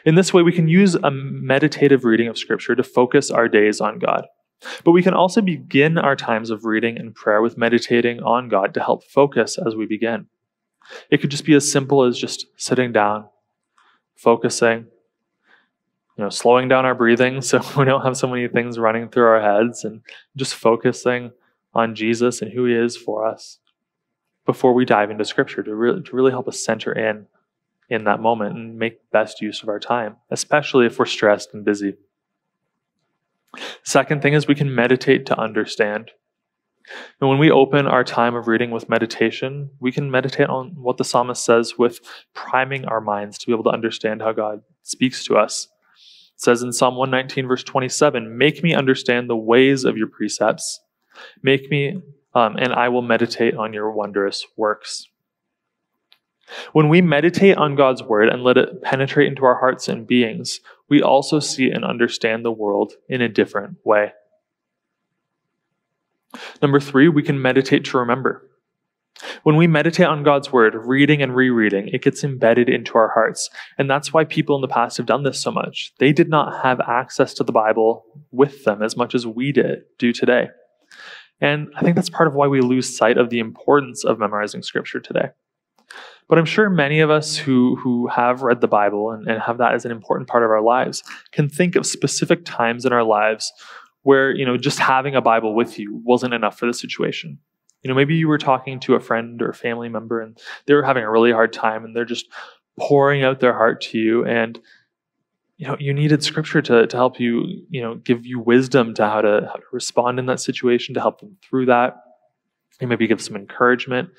In 0.04 0.16
this 0.16 0.34
way, 0.34 0.42
we 0.42 0.52
can 0.52 0.68
use 0.68 0.96
a 0.96 1.12
meditative 1.12 2.06
reading 2.06 2.28
of 2.28 2.40
Scripture 2.40 2.76
to 2.76 2.84
focus 2.84 3.30
our 3.30 3.48
days 3.48 3.80
on 3.80 4.00
God. 4.00 4.26
But 4.84 4.94
we 4.94 5.04
can 5.04 5.14
also 5.14 5.42
begin 5.42 6.00
our 6.00 6.16
times 6.16 6.50
of 6.50 6.66
reading 6.66 6.98
and 6.98 7.14
prayer 7.14 7.44
with 7.44 7.56
meditating 7.56 8.24
on 8.24 8.50
God 8.50 8.74
to 8.74 8.80
help 8.80 9.04
focus 9.04 9.60
as 9.64 9.76
we 9.76 9.86
begin. 9.86 10.26
It 11.10 11.21
could 11.21 11.32
just 11.32 11.45
be 11.45 11.56
as 11.56 11.71
simple 11.71 12.04
as 12.04 12.17
just 12.17 12.48
sitting 12.58 12.91
down, 12.91 13.28
focusing, 14.15 14.88
you 16.17 16.24
know, 16.24 16.30
slowing 16.30 16.67
down 16.67 16.86
our 16.86 16.95
breathing 16.95 17.41
so 17.41 17.62
we 17.78 17.86
don't 17.86 18.04
have 18.04 18.17
so 18.17 18.28
many 18.28 18.48
things 18.48 18.80
running 18.80 19.10
through 19.10 19.28
our 19.28 19.41
heads 19.41 19.84
and 19.84 20.02
just 20.36 20.56
focusing 20.56 21.32
on 21.74 21.95
Jesus 21.95 22.41
and 22.41 22.52
who 22.52 22.65
he 22.65 22.74
is 22.74 22.95
for 22.95 23.26
us 23.26 23.60
before 24.45 24.74
we 24.74 24.86
dive 24.86 25.10
into 25.10 25.26
scripture 25.26 25.63
to 25.63 25.76
really, 25.76 26.02
to 26.04 26.15
really 26.15 26.32
help 26.32 26.48
us 26.48 26.63
center 26.63 26.91
in 26.91 27.28
in 27.89 28.06
that 28.06 28.19
moment 28.19 28.56
and 28.56 28.80
make 28.80 29.12
best 29.12 29.41
use 29.41 29.62
of 29.62 29.69
our 29.69 29.80
time, 29.80 30.15
especially 30.32 30.86
if 30.86 30.98
we're 30.98 31.06
stressed 31.06 31.54
and 31.54 31.63
busy. 31.63 31.95
Second 33.84 34.21
thing 34.21 34.34
is 34.34 34.48
we 34.48 34.56
can 34.56 34.74
meditate 34.74 35.26
to 35.28 35.39
understand. 35.39 36.12
And 37.19 37.30
when 37.30 37.39
we 37.39 37.52
open 37.52 37.88
our 37.88 38.04
time 38.04 38.36
of 38.36 38.48
reading 38.48 38.71
with 38.71 38.89
meditation, 38.89 39.71
we 39.80 39.91
can 39.91 40.12
meditate 40.12 40.50
on 40.50 40.76
what 40.76 40.98
the 40.98 41.04
psalmist 41.04 41.43
says 41.43 41.78
with 41.78 42.00
priming 42.34 42.86
our 42.86 43.02
minds 43.02 43.38
to 43.39 43.48
be 43.48 43.54
able 43.54 43.63
to 43.63 43.71
understand 43.71 44.21
how 44.21 44.34
God 44.34 44.62
speaks 44.84 45.24
to 45.26 45.38
us. 45.38 45.67
It 46.36 46.41
says 46.41 46.62
in 46.62 46.74
Psalm 46.74 46.95
119, 46.95 47.48
verse 47.48 47.63
27, 47.63 48.38
Make 48.38 48.62
me 48.62 48.74
understand 48.74 49.30
the 49.30 49.38
ways 49.38 49.84
of 49.84 49.98
your 49.98 50.08
precepts. 50.08 50.80
Make 51.41 51.69
me, 51.71 52.02
um, 52.34 52.58
and 52.58 52.74
I 52.74 52.89
will 52.89 53.02
meditate 53.02 53.56
on 53.56 53.74
your 53.74 53.91
wondrous 53.91 54.45
works. 54.58 55.08
When 56.74 56.89
we 56.89 57.02
meditate 57.02 57.58
on 57.58 57.76
God's 57.76 58.04
word 58.04 58.30
and 58.30 58.43
let 58.43 58.58
it 58.58 58.82
penetrate 58.84 59.28
into 59.28 59.45
our 59.45 59.58
hearts 59.58 59.88
and 59.88 60.06
beings, 60.06 60.60
we 60.89 61.02
also 61.02 61.39
see 61.39 61.71
and 61.71 61.84
understand 61.84 62.45
the 62.45 62.52
world 62.52 62.93
in 63.10 63.21
a 63.21 63.30
different 63.30 63.78
way. 63.84 64.13
Number 66.62 66.80
three, 66.80 67.08
we 67.08 67.24
can 67.24 67.41
meditate 67.41 67.86
to 67.86 67.98
remember. 67.98 68.50
When 69.43 69.56
we 69.56 69.67
meditate 69.67 70.08
on 70.08 70.24
God's 70.24 70.52
word, 70.52 70.76
reading 70.76 71.21
and 71.21 71.36
rereading, 71.36 71.88
it 71.88 72.02
gets 72.02 72.24
embedded 72.24 72.67
into 72.67 72.98
our 72.98 73.12
hearts. 73.13 73.50
And 73.78 73.89
that's 73.89 74.12
why 74.12 74.26
people 74.26 74.56
in 74.56 74.62
the 74.62 74.67
past 74.67 74.98
have 74.98 75.06
done 75.06 75.24
this 75.24 75.41
so 75.41 75.52
much. 75.52 75.93
They 76.00 76.12
did 76.12 76.30
not 76.30 76.63
have 76.63 76.82
access 76.82 77.34
to 77.36 77.43
the 77.43 77.54
Bible 77.54 78.04
with 78.32 78.65
them 78.65 78.84
as 78.84 78.98
much 78.98 79.15
as 79.15 79.26
we 79.26 79.52
did 79.52 79.84
do 79.98 80.12
today. 80.12 80.48
And 81.39 81.69
I 81.76 81.82
think 81.82 81.95
that's 81.95 82.10
part 82.10 82.28
of 82.28 82.34
why 82.34 82.48
we 82.48 82.62
lose 82.62 82.95
sight 82.95 83.17
of 83.17 83.30
the 83.30 83.39
importance 83.39 84.04
of 84.04 84.19
memorizing 84.19 84.63
scripture 84.63 85.00
today. 85.00 85.30
But 86.28 86.39
I'm 86.39 86.45
sure 86.45 86.69
many 86.69 87.02
of 87.02 87.12
us 87.12 87.38
who, 87.38 87.76
who 87.76 88.08
have 88.08 88.41
read 88.41 88.60
the 88.60 88.67
Bible 88.67 89.12
and, 89.12 89.28
and 89.28 89.41
have 89.41 89.60
that 89.60 89.76
as 89.76 89.86
an 89.86 89.91
important 89.91 90.28
part 90.28 90.43
of 90.43 90.50
our 90.50 90.62
lives 90.62 91.04
can 91.32 91.50
think 91.50 91.76
of 91.76 91.86
specific 91.86 92.45
times 92.45 92.84
in 92.84 92.91
our 92.91 93.04
lives 93.04 93.54
where, 94.06 94.32
you 94.32 94.46
know, 94.46 94.56
just 94.56 94.78
having 94.78 95.15
a 95.15 95.22
Bible 95.22 95.56
with 95.56 95.80
you 95.80 96.00
wasn't 96.04 96.32
enough 96.32 96.60
for 96.60 96.68
the 96.68 96.74
situation. 96.74 97.39
You 97.82 97.89
know, 97.89 97.96
maybe 97.96 98.13
you 98.13 98.28
were 98.28 98.38
talking 98.38 98.80
to 98.82 98.94
a 98.94 99.00
friend 99.00 99.41
or 99.41 99.50
a 99.50 99.54
family 99.54 99.89
member 99.89 100.22
and 100.22 100.38
they 100.68 100.76
were 100.76 100.84
having 100.84 101.04
a 101.04 101.10
really 101.10 101.32
hard 101.32 101.52
time 101.52 101.84
and 101.84 101.96
they're 101.96 102.06
just 102.06 102.28
pouring 102.80 103.24
out 103.24 103.39
their 103.39 103.54
heart 103.54 103.82
to 103.82 103.98
you 103.98 104.24
and 104.26 104.60
you 105.58 105.65
know 105.65 105.78
you 105.80 105.94
needed 105.94 106.22
scripture 106.22 106.62
to, 106.62 106.86
to 106.86 106.98
help 106.98 107.22
you 107.22 107.65
you 107.70 107.82
know 107.82 107.96
give 107.96 108.26
you 108.26 108.38
wisdom 108.38 108.94
to 108.94 109.06
how 109.08 109.22
to 109.22 109.48
how 109.48 109.56
to 109.56 109.63
respond 109.72 110.20
in 110.20 110.26
that 110.26 110.41
situation 110.41 110.94
to 110.94 111.00
help 111.00 111.22
them 111.22 111.38
through 111.41 111.65
that 111.65 111.96
and 112.82 112.89
maybe 112.89 113.08
give 113.08 113.22
some 113.22 113.38
encouragement 113.38 114.10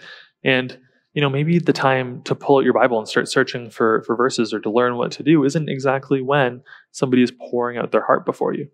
and 0.43 0.79
you 1.17 1.23
know, 1.23 1.31
maybe 1.31 1.59
the 1.59 1.73
time 1.73 2.21
to 2.25 2.35
pull 2.35 2.59
out 2.59 2.65
your 2.65 2.75
Bible 2.75 2.99
and 2.99 3.09
start 3.09 3.27
searching 3.27 3.71
for, 3.71 4.03
for 4.03 4.15
verses 4.15 4.53
or 4.53 4.61
to 4.61 4.71
learn 4.71 4.97
what 4.99 5.11
to 5.13 5.23
do 5.23 5.45
isn't 5.45 5.71
exactly 5.71 6.21
when 6.21 6.61
somebody 6.93 7.23
is 7.23 7.33
pouring 7.51 7.79
out 7.79 7.91
their 7.91 8.05
heart 8.05 8.27
before 8.27 8.53
you. 8.53 8.69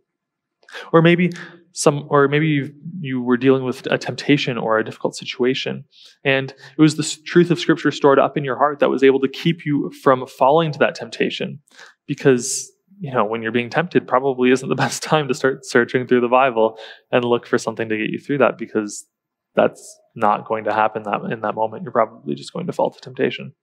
Or 0.92 1.02
maybe 1.02 1.30
some, 1.72 2.06
or 2.10 2.28
maybe 2.28 2.48
you 2.48 2.74
you 3.00 3.22
were 3.22 3.36
dealing 3.36 3.64
with 3.64 3.86
a 3.90 3.98
temptation 3.98 4.58
or 4.58 4.78
a 4.78 4.84
difficult 4.84 5.16
situation, 5.16 5.84
and 6.24 6.50
it 6.50 6.80
was 6.80 6.96
the 6.96 7.18
truth 7.24 7.50
of 7.50 7.58
Scripture 7.58 7.90
stored 7.90 8.18
up 8.18 8.36
in 8.36 8.44
your 8.44 8.56
heart 8.56 8.78
that 8.80 8.90
was 8.90 9.02
able 9.02 9.20
to 9.20 9.28
keep 9.28 9.64
you 9.64 9.90
from 10.02 10.26
falling 10.26 10.72
to 10.72 10.78
that 10.78 10.94
temptation. 10.94 11.60
Because 12.06 12.70
you 13.00 13.12
know, 13.12 13.24
when 13.24 13.42
you're 13.42 13.52
being 13.52 13.70
tempted, 13.70 14.06
probably 14.06 14.52
isn't 14.52 14.68
the 14.68 14.74
best 14.86 15.02
time 15.02 15.28
to 15.28 15.34
start 15.34 15.64
searching 15.64 16.06
through 16.06 16.20
the 16.20 16.28
Bible 16.28 16.78
and 17.10 17.24
look 17.24 17.46
for 17.46 17.58
something 17.58 17.88
to 17.88 17.96
get 17.96 18.10
you 18.10 18.18
through 18.18 18.38
that 18.38 18.58
because 18.58 19.06
that's 19.54 19.98
not 20.14 20.46
going 20.46 20.64
to 20.64 20.72
happen 20.72 21.02
that 21.02 21.20
in 21.30 21.40
that 21.40 21.54
moment. 21.54 21.82
You're 21.82 21.92
probably 21.92 22.34
just 22.34 22.52
going 22.52 22.66
to 22.66 22.72
fall 22.72 22.90
to 22.90 23.00
temptation. 23.00 23.54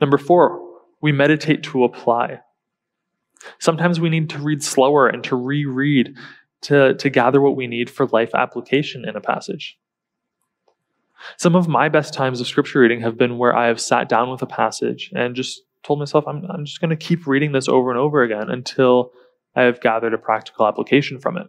Number 0.00 0.18
four, 0.18 0.60
we 1.00 1.12
meditate 1.12 1.62
to 1.64 1.84
apply. 1.84 2.40
Sometimes 3.58 4.00
we 4.00 4.10
need 4.10 4.30
to 4.30 4.38
read 4.38 4.62
slower 4.62 5.06
and 5.06 5.22
to 5.24 5.36
reread 5.36 6.16
to, 6.62 6.94
to 6.94 7.10
gather 7.10 7.40
what 7.40 7.56
we 7.56 7.66
need 7.66 7.90
for 7.90 8.06
life 8.06 8.34
application 8.34 9.06
in 9.06 9.16
a 9.16 9.20
passage. 9.20 9.78
Some 11.36 11.54
of 11.54 11.68
my 11.68 11.88
best 11.88 12.14
times 12.14 12.40
of 12.40 12.46
scripture 12.46 12.80
reading 12.80 13.00
have 13.00 13.16
been 13.16 13.38
where 13.38 13.56
I 13.56 13.66
have 13.66 13.80
sat 13.80 14.08
down 14.08 14.30
with 14.30 14.42
a 14.42 14.46
passage 14.46 15.10
and 15.14 15.34
just 15.34 15.62
told 15.82 15.98
myself, 15.98 16.24
I'm, 16.26 16.44
I'm 16.50 16.64
just 16.64 16.80
going 16.80 16.90
to 16.90 16.96
keep 16.96 17.26
reading 17.26 17.52
this 17.52 17.68
over 17.68 17.90
and 17.90 17.98
over 17.98 18.22
again 18.22 18.50
until 18.50 19.12
I 19.54 19.62
have 19.62 19.80
gathered 19.80 20.14
a 20.14 20.18
practical 20.18 20.66
application 20.66 21.20
from 21.20 21.36
it. 21.36 21.46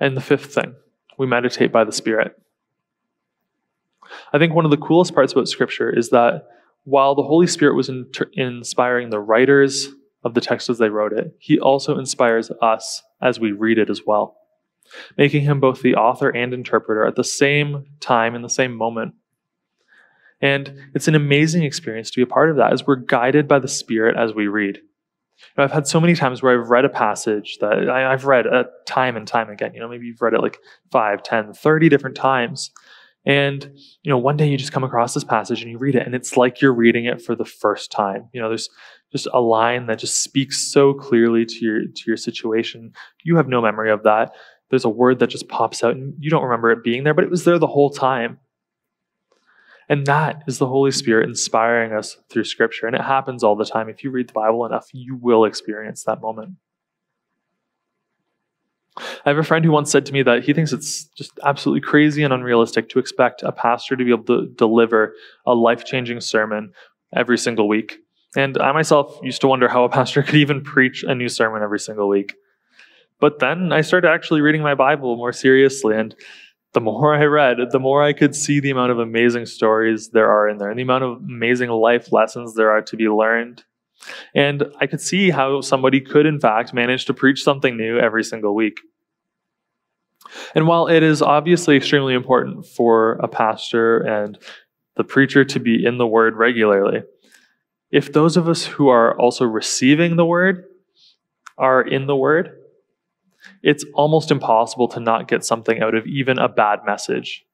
And 0.00 0.16
the 0.16 0.20
fifth 0.20 0.52
thing, 0.52 0.74
we 1.16 1.26
meditate 1.26 1.70
by 1.70 1.84
the 1.84 1.92
Spirit. 1.92 2.36
I 4.32 4.38
think 4.38 4.54
one 4.54 4.64
of 4.64 4.70
the 4.70 4.76
coolest 4.76 5.14
parts 5.14 5.32
about 5.32 5.48
Scripture 5.48 5.90
is 5.90 6.10
that 6.10 6.46
while 6.84 7.14
the 7.14 7.22
Holy 7.22 7.46
Spirit 7.46 7.74
was 7.74 7.88
inter- 7.88 8.30
inspiring 8.32 9.10
the 9.10 9.20
writers 9.20 9.88
of 10.24 10.34
the 10.34 10.40
text 10.40 10.70
as 10.70 10.78
they 10.78 10.88
wrote 10.88 11.12
it, 11.12 11.36
He 11.38 11.58
also 11.58 11.98
inspires 11.98 12.50
us 12.62 13.02
as 13.20 13.38
we 13.38 13.52
read 13.52 13.78
it 13.78 13.90
as 13.90 14.02
well, 14.06 14.36
making 15.16 15.42
Him 15.42 15.60
both 15.60 15.82
the 15.82 15.94
author 15.94 16.30
and 16.30 16.54
interpreter 16.54 17.06
at 17.06 17.16
the 17.16 17.24
same 17.24 17.86
time 18.00 18.34
in 18.34 18.42
the 18.42 18.48
same 18.48 18.74
moment. 18.76 19.14
And 20.40 20.74
it's 20.94 21.08
an 21.08 21.14
amazing 21.14 21.62
experience 21.62 22.10
to 22.10 22.16
be 22.16 22.22
a 22.22 22.26
part 22.26 22.50
of 22.50 22.56
that 22.56 22.72
as 22.72 22.86
we're 22.86 22.96
guided 22.96 23.46
by 23.46 23.60
the 23.60 23.68
Spirit 23.68 24.16
as 24.16 24.34
we 24.34 24.48
read. 24.48 24.80
I've 25.56 25.72
had 25.72 25.86
so 25.86 26.00
many 26.00 26.14
times 26.14 26.42
where 26.42 26.60
I've 26.60 26.70
read 26.70 26.84
a 26.84 26.88
passage 26.88 27.58
that 27.60 27.88
I, 27.88 28.10
have 28.10 28.24
read 28.24 28.46
uh, 28.46 28.64
time 28.86 29.16
and 29.16 29.26
time 29.26 29.50
again. 29.50 29.74
You 29.74 29.80
know, 29.80 29.88
maybe 29.88 30.06
you've 30.06 30.22
read 30.22 30.34
it 30.34 30.40
like 30.40 30.58
5, 30.90 31.22
10, 31.22 31.52
30 31.52 31.88
different 31.88 32.16
times. 32.16 32.70
And, 33.24 33.78
you 34.02 34.10
know, 34.10 34.18
one 34.18 34.36
day 34.36 34.48
you 34.48 34.56
just 34.56 34.72
come 34.72 34.82
across 34.82 35.14
this 35.14 35.22
passage 35.22 35.62
and 35.62 35.70
you 35.70 35.78
read 35.78 35.94
it, 35.94 36.04
and 36.04 36.14
it's 36.14 36.36
like 36.36 36.60
you're 36.60 36.74
reading 36.74 37.04
it 37.04 37.22
for 37.22 37.36
the 37.36 37.44
first 37.44 37.92
time. 37.92 38.28
You 38.32 38.40
know, 38.40 38.48
there's 38.48 38.68
just 39.12 39.28
a 39.32 39.40
line 39.40 39.86
that 39.86 39.98
just 39.98 40.22
speaks 40.22 40.58
so 40.58 40.92
clearly 40.92 41.44
to 41.44 41.64
your 41.64 41.80
to 41.84 42.02
your 42.06 42.16
situation. 42.16 42.92
You 43.22 43.36
have 43.36 43.46
no 43.46 43.62
memory 43.62 43.90
of 43.90 44.02
that. 44.02 44.32
There's 44.70 44.84
a 44.84 44.90
word 44.90 45.18
that 45.18 45.28
just 45.28 45.48
pops 45.48 45.84
out 45.84 45.94
and 45.96 46.14
you 46.18 46.30
don't 46.30 46.42
remember 46.42 46.70
it 46.70 46.82
being 46.82 47.04
there, 47.04 47.14
but 47.14 47.24
it 47.24 47.30
was 47.30 47.44
there 47.44 47.58
the 47.58 47.66
whole 47.66 47.90
time. 47.90 48.38
And 49.88 50.06
that 50.06 50.42
is 50.46 50.56
the 50.56 50.66
Holy 50.66 50.90
Spirit 50.90 51.28
inspiring 51.28 51.92
us 51.92 52.16
through 52.30 52.44
Scripture. 52.44 52.86
And 52.86 52.96
it 52.96 53.02
happens 53.02 53.44
all 53.44 53.54
the 53.54 53.66
time. 53.66 53.90
If 53.90 54.02
you 54.02 54.10
read 54.10 54.28
the 54.28 54.32
Bible 54.32 54.64
enough, 54.64 54.88
you 54.92 55.16
will 55.16 55.44
experience 55.44 56.04
that 56.04 56.22
moment. 56.22 56.54
I 58.98 59.30
have 59.30 59.38
a 59.38 59.42
friend 59.42 59.64
who 59.64 59.70
once 59.70 59.90
said 59.90 60.04
to 60.06 60.12
me 60.12 60.22
that 60.22 60.44
he 60.44 60.52
thinks 60.52 60.72
it's 60.72 61.04
just 61.16 61.32
absolutely 61.44 61.80
crazy 61.80 62.22
and 62.22 62.32
unrealistic 62.32 62.88
to 62.90 62.98
expect 62.98 63.42
a 63.42 63.52
pastor 63.52 63.96
to 63.96 64.04
be 64.04 64.10
able 64.10 64.24
to 64.24 64.48
deliver 64.48 65.14
a 65.46 65.54
life 65.54 65.84
changing 65.84 66.20
sermon 66.20 66.72
every 67.14 67.38
single 67.38 67.68
week. 67.68 67.98
And 68.36 68.58
I 68.58 68.72
myself 68.72 69.18
used 69.22 69.40
to 69.42 69.48
wonder 69.48 69.68
how 69.68 69.84
a 69.84 69.88
pastor 69.88 70.22
could 70.24 70.34
even 70.34 70.62
preach 70.62 71.04
a 71.04 71.14
new 71.14 71.28
sermon 71.28 71.62
every 71.62 71.80
single 71.80 72.08
week. 72.08 72.34
But 73.20 73.38
then 73.38 73.72
I 73.72 73.82
started 73.82 74.10
actually 74.10 74.40
reading 74.40 74.62
my 74.62 74.74
Bible 74.74 75.16
more 75.16 75.32
seriously, 75.32 75.96
and 75.96 76.14
the 76.72 76.80
more 76.80 77.14
I 77.14 77.24
read, 77.24 77.58
the 77.70 77.78
more 77.78 78.02
I 78.02 78.12
could 78.12 78.34
see 78.34 78.58
the 78.58 78.70
amount 78.70 78.92
of 78.92 78.98
amazing 78.98 79.46
stories 79.46 80.08
there 80.08 80.30
are 80.30 80.48
in 80.48 80.58
there 80.58 80.70
and 80.70 80.78
the 80.78 80.82
amount 80.82 81.04
of 81.04 81.18
amazing 81.18 81.70
life 81.70 82.12
lessons 82.12 82.54
there 82.54 82.70
are 82.70 82.82
to 82.82 82.96
be 82.96 83.08
learned. 83.08 83.64
And 84.34 84.64
I 84.80 84.86
could 84.86 85.00
see 85.00 85.30
how 85.30 85.60
somebody 85.60 86.00
could, 86.00 86.26
in 86.26 86.40
fact, 86.40 86.74
manage 86.74 87.04
to 87.06 87.14
preach 87.14 87.42
something 87.42 87.76
new 87.76 87.98
every 87.98 88.24
single 88.24 88.54
week. 88.54 88.80
And 90.54 90.66
while 90.66 90.86
it 90.86 91.02
is 91.02 91.22
obviously 91.22 91.76
extremely 91.76 92.14
important 92.14 92.66
for 92.66 93.12
a 93.14 93.28
pastor 93.28 93.98
and 93.98 94.38
the 94.96 95.04
preacher 95.04 95.44
to 95.44 95.60
be 95.60 95.84
in 95.84 95.98
the 95.98 96.06
word 96.06 96.36
regularly, 96.36 97.02
if 97.90 98.12
those 98.12 98.36
of 98.36 98.48
us 98.48 98.64
who 98.64 98.88
are 98.88 99.18
also 99.18 99.44
receiving 99.44 100.16
the 100.16 100.24
word 100.24 100.64
are 101.58 101.82
in 101.82 102.06
the 102.06 102.16
word, 102.16 102.58
it's 103.62 103.84
almost 103.94 104.30
impossible 104.30 104.88
to 104.88 105.00
not 105.00 105.28
get 105.28 105.44
something 105.44 105.80
out 105.80 105.94
of 105.94 106.06
even 106.06 106.38
a 106.38 106.48
bad 106.48 106.80
message. 106.86 107.44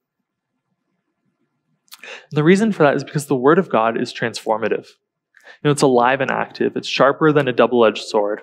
And 2.30 2.36
the 2.36 2.44
reason 2.44 2.72
for 2.72 2.84
that 2.84 2.94
is 2.94 3.04
because 3.04 3.26
the 3.26 3.36
Word 3.36 3.58
of 3.58 3.68
God 3.68 4.00
is 4.00 4.12
transformative. 4.12 4.86
You 5.62 5.68
know, 5.68 5.72
it's 5.72 5.82
alive 5.82 6.20
and 6.20 6.30
active. 6.30 6.76
It's 6.76 6.88
sharper 6.88 7.32
than 7.32 7.48
a 7.48 7.52
double-edged 7.52 8.02
sword. 8.02 8.42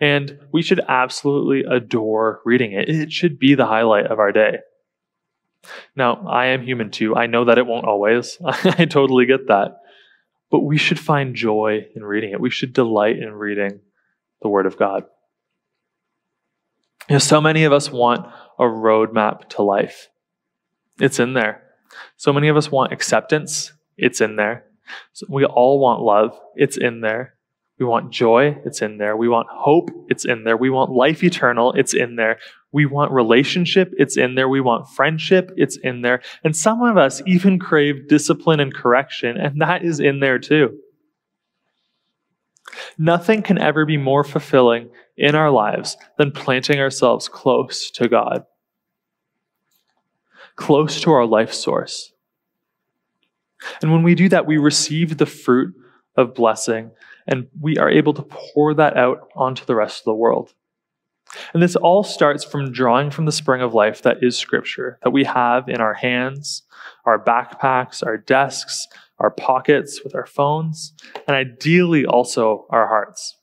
And 0.00 0.38
we 0.52 0.62
should 0.62 0.80
absolutely 0.86 1.64
adore 1.64 2.40
reading 2.44 2.72
it. 2.72 2.88
It 2.88 3.12
should 3.12 3.38
be 3.38 3.54
the 3.54 3.66
highlight 3.66 4.06
of 4.06 4.18
our 4.18 4.32
day. 4.32 4.58
Now, 5.94 6.26
I 6.28 6.46
am 6.46 6.62
human 6.62 6.90
too. 6.90 7.16
I 7.16 7.26
know 7.26 7.46
that 7.46 7.58
it 7.58 7.66
won't 7.66 7.86
always. 7.86 8.38
I 8.44 8.84
totally 8.84 9.26
get 9.26 9.48
that. 9.48 9.80
But 10.50 10.60
we 10.60 10.76
should 10.76 11.00
find 11.00 11.34
joy 11.34 11.86
in 11.94 12.04
reading 12.04 12.32
it. 12.32 12.40
We 12.40 12.50
should 12.50 12.72
delight 12.72 13.18
in 13.18 13.32
reading 13.32 13.80
the 14.42 14.48
Word 14.48 14.66
of 14.66 14.76
God. 14.76 15.04
You 17.08 17.14
know, 17.14 17.18
so 17.18 17.40
many 17.40 17.64
of 17.64 17.72
us 17.72 17.90
want 17.90 18.26
a 18.58 18.64
roadmap 18.64 19.48
to 19.50 19.62
life. 19.62 20.08
It's 21.00 21.18
in 21.18 21.34
there. 21.34 21.62
So 22.16 22.32
many 22.32 22.48
of 22.48 22.56
us 22.56 22.70
want 22.70 22.92
acceptance. 22.92 23.72
It's 23.96 24.20
in 24.20 24.36
there. 24.36 24.65
So 25.12 25.26
we 25.28 25.44
all 25.44 25.78
want 25.78 26.02
love. 26.02 26.38
It's 26.54 26.76
in 26.76 27.00
there. 27.00 27.36
We 27.78 27.84
want 27.84 28.10
joy, 28.10 28.56
it's 28.64 28.80
in 28.80 28.96
there. 28.96 29.18
We 29.18 29.28
want 29.28 29.48
hope, 29.50 29.90
it's 30.08 30.24
in 30.24 30.44
there. 30.44 30.56
We 30.56 30.70
want 30.70 30.92
life 30.92 31.22
eternal, 31.22 31.74
it's 31.74 31.92
in 31.92 32.16
there. 32.16 32.38
We 32.72 32.86
want 32.86 33.12
relationship, 33.12 33.92
it's 33.98 34.16
in 34.16 34.34
there. 34.34 34.48
We 34.48 34.62
want 34.62 34.88
friendship, 34.88 35.52
it's 35.56 35.76
in 35.76 36.00
there. 36.00 36.22
And 36.42 36.56
some 36.56 36.82
of 36.82 36.96
us 36.96 37.20
even 37.26 37.58
crave 37.58 38.08
discipline 38.08 38.60
and 38.60 38.72
correction, 38.72 39.36
and 39.36 39.60
that 39.60 39.84
is 39.84 40.00
in 40.00 40.20
there 40.20 40.38
too. 40.38 40.78
Nothing 42.98 43.42
can 43.42 43.58
ever 43.58 43.84
be 43.84 43.98
more 43.98 44.24
fulfilling 44.24 44.88
in 45.16 45.34
our 45.34 45.50
lives 45.50 45.98
than 46.16 46.32
planting 46.32 46.80
ourselves 46.80 47.28
close 47.28 47.90
to 47.92 48.08
God, 48.08 48.44
close 50.56 51.00
to 51.02 51.12
our 51.12 51.26
life 51.26 51.52
source. 51.52 52.12
And 53.82 53.92
when 53.92 54.02
we 54.02 54.14
do 54.14 54.28
that, 54.28 54.46
we 54.46 54.58
receive 54.58 55.16
the 55.16 55.26
fruit 55.26 55.74
of 56.16 56.34
blessing 56.34 56.90
and 57.26 57.48
we 57.60 57.76
are 57.78 57.90
able 57.90 58.14
to 58.14 58.22
pour 58.22 58.74
that 58.74 58.96
out 58.96 59.28
onto 59.34 59.64
the 59.64 59.74
rest 59.74 60.00
of 60.00 60.04
the 60.04 60.14
world. 60.14 60.54
And 61.52 61.62
this 61.62 61.76
all 61.76 62.04
starts 62.04 62.44
from 62.44 62.72
drawing 62.72 63.10
from 63.10 63.24
the 63.24 63.32
spring 63.32 63.60
of 63.60 63.74
life 63.74 64.02
that 64.02 64.22
is 64.22 64.38
Scripture, 64.38 64.98
that 65.02 65.10
we 65.10 65.24
have 65.24 65.68
in 65.68 65.80
our 65.80 65.94
hands, 65.94 66.62
our 67.04 67.22
backpacks, 67.22 68.04
our 68.06 68.16
desks, 68.16 68.86
our 69.18 69.30
pockets 69.30 70.02
with 70.04 70.14
our 70.14 70.26
phones, 70.26 70.92
and 71.26 71.36
ideally 71.36 72.06
also 72.06 72.66
our 72.70 72.86
hearts. 72.86 73.36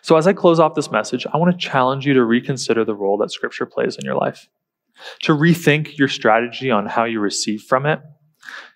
So, 0.00 0.16
as 0.16 0.26
I 0.26 0.32
close 0.32 0.58
off 0.58 0.74
this 0.74 0.90
message, 0.90 1.26
I 1.32 1.36
want 1.36 1.52
to 1.52 1.66
challenge 1.66 2.06
you 2.06 2.14
to 2.14 2.24
reconsider 2.24 2.84
the 2.84 2.94
role 2.94 3.18
that 3.18 3.30
Scripture 3.30 3.66
plays 3.66 3.96
in 3.96 4.04
your 4.04 4.16
life, 4.16 4.48
to 5.22 5.32
rethink 5.32 5.98
your 5.98 6.08
strategy 6.08 6.70
on 6.70 6.86
how 6.86 7.04
you 7.04 7.20
receive 7.20 7.62
from 7.62 7.86
it, 7.86 8.00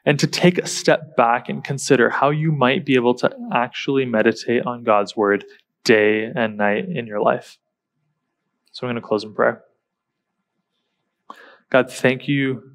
and 0.05 0.19
to 0.19 0.27
take 0.27 0.59
a 0.59 0.67
step 0.67 1.17
back 1.17 1.49
and 1.49 1.63
consider 1.63 2.11
how 2.11 2.31
you 2.31 2.53
might 2.53 2.85
be 2.87 2.95
able 2.95 3.15
to 3.15 3.31
actually 3.53 4.05
meditate 4.05 4.65
on 4.67 4.83
God's 4.83 5.17
word 5.17 5.45
day 5.85 6.25
and 6.25 6.57
night 6.57 6.89
in 6.89 7.07
your 7.07 7.21
life. 7.21 7.59
So 8.73 8.87
I'm 8.87 8.93
going 8.93 9.03
to 9.03 9.07
close 9.07 9.25
in 9.25 9.35
prayer. 9.35 9.63
God, 11.71 11.91
thank 11.91 12.29
you 12.29 12.73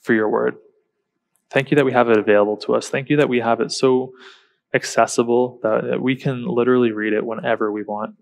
for 0.00 0.14
your 0.14 0.28
word. 0.28 0.56
Thank 1.50 1.70
you 1.70 1.76
that 1.76 1.84
we 1.84 1.92
have 1.92 2.10
it 2.10 2.18
available 2.18 2.56
to 2.58 2.74
us. 2.74 2.88
Thank 2.88 3.08
you 3.08 3.16
that 3.18 3.28
we 3.28 3.40
have 3.40 3.60
it 3.60 3.72
so 3.72 4.12
accessible 4.74 5.60
that 5.62 6.00
we 6.02 6.16
can 6.16 6.44
literally 6.46 6.92
read 6.92 7.12
it 7.12 7.24
whenever 7.24 7.70
we 7.72 7.82
want. 7.82 8.16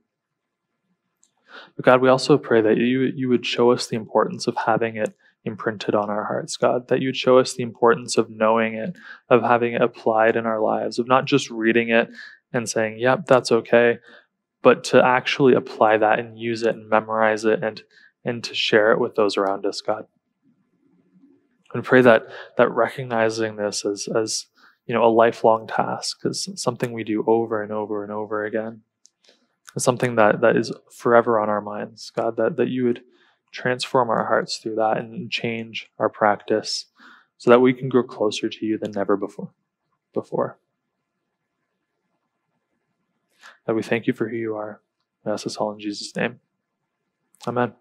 But 1.76 1.84
God, 1.84 2.00
we 2.00 2.08
also 2.08 2.38
pray 2.38 2.60
that 2.60 2.76
you, 2.76 3.12
you 3.14 3.28
would 3.28 3.46
show 3.46 3.70
us 3.70 3.86
the 3.86 3.96
importance 3.96 4.46
of 4.46 4.56
having 4.56 4.96
it 4.96 5.14
imprinted 5.44 5.94
on 5.94 6.10
our 6.10 6.24
hearts, 6.24 6.56
God, 6.56 6.88
that 6.88 7.02
you'd 7.02 7.16
show 7.16 7.38
us 7.38 7.54
the 7.54 7.62
importance 7.62 8.16
of 8.16 8.30
knowing 8.30 8.74
it, 8.74 8.96
of 9.28 9.42
having 9.42 9.74
it 9.74 9.82
applied 9.82 10.36
in 10.36 10.46
our 10.46 10.60
lives, 10.60 10.98
of 10.98 11.06
not 11.06 11.26
just 11.26 11.50
reading 11.50 11.90
it 11.90 12.08
and 12.52 12.68
saying, 12.68 12.98
yep, 12.98 13.26
that's 13.26 13.52
okay, 13.52 13.98
but 14.62 14.84
to 14.84 15.04
actually 15.04 15.54
apply 15.54 15.98
that 15.98 16.18
and 16.18 16.38
use 16.38 16.62
it 16.62 16.74
and 16.74 16.88
memorize 16.88 17.44
it 17.44 17.62
and, 17.62 17.82
and 18.24 18.42
to 18.44 18.54
share 18.54 18.92
it 18.92 19.00
with 19.00 19.14
those 19.16 19.36
around 19.36 19.66
us, 19.66 19.80
God. 19.80 20.06
And 21.74 21.84
pray 21.84 22.00
that, 22.02 22.28
that 22.56 22.70
recognizing 22.70 23.56
this 23.56 23.84
as, 23.84 24.08
as 24.14 24.46
you 24.86 24.94
know, 24.94 25.04
a 25.04 25.08
lifelong 25.08 25.66
task 25.66 26.20
is 26.24 26.48
something 26.54 26.92
we 26.92 27.04
do 27.04 27.24
over 27.26 27.62
and 27.62 27.72
over 27.72 28.02
and 28.02 28.12
over 28.12 28.44
again. 28.44 28.82
Something 29.76 30.14
that, 30.16 30.40
that 30.40 30.56
is 30.56 30.72
forever 30.90 31.40
on 31.40 31.48
our 31.48 31.60
minds, 31.60 32.10
God, 32.10 32.36
that, 32.36 32.56
that 32.56 32.68
you 32.68 32.84
would 32.84 33.02
transform 33.50 34.08
our 34.08 34.26
hearts 34.26 34.58
through 34.58 34.76
that 34.76 34.98
and 34.98 35.30
change 35.30 35.90
our 35.98 36.08
practice 36.08 36.86
so 37.38 37.50
that 37.50 37.60
we 37.60 37.72
can 37.72 37.88
grow 37.88 38.04
closer 38.04 38.48
to 38.48 38.66
you 38.66 38.78
than 38.78 38.92
never 38.92 39.16
before. 39.16 39.50
Before. 40.12 40.58
That 43.66 43.74
we 43.74 43.82
thank 43.82 44.06
you 44.06 44.12
for 44.12 44.28
who 44.28 44.36
you 44.36 44.54
are. 44.54 44.80
I 45.26 45.30
ask 45.30 45.44
this 45.44 45.56
all 45.56 45.72
in 45.72 45.80
Jesus' 45.80 46.14
name. 46.14 46.40
Amen. 47.46 47.74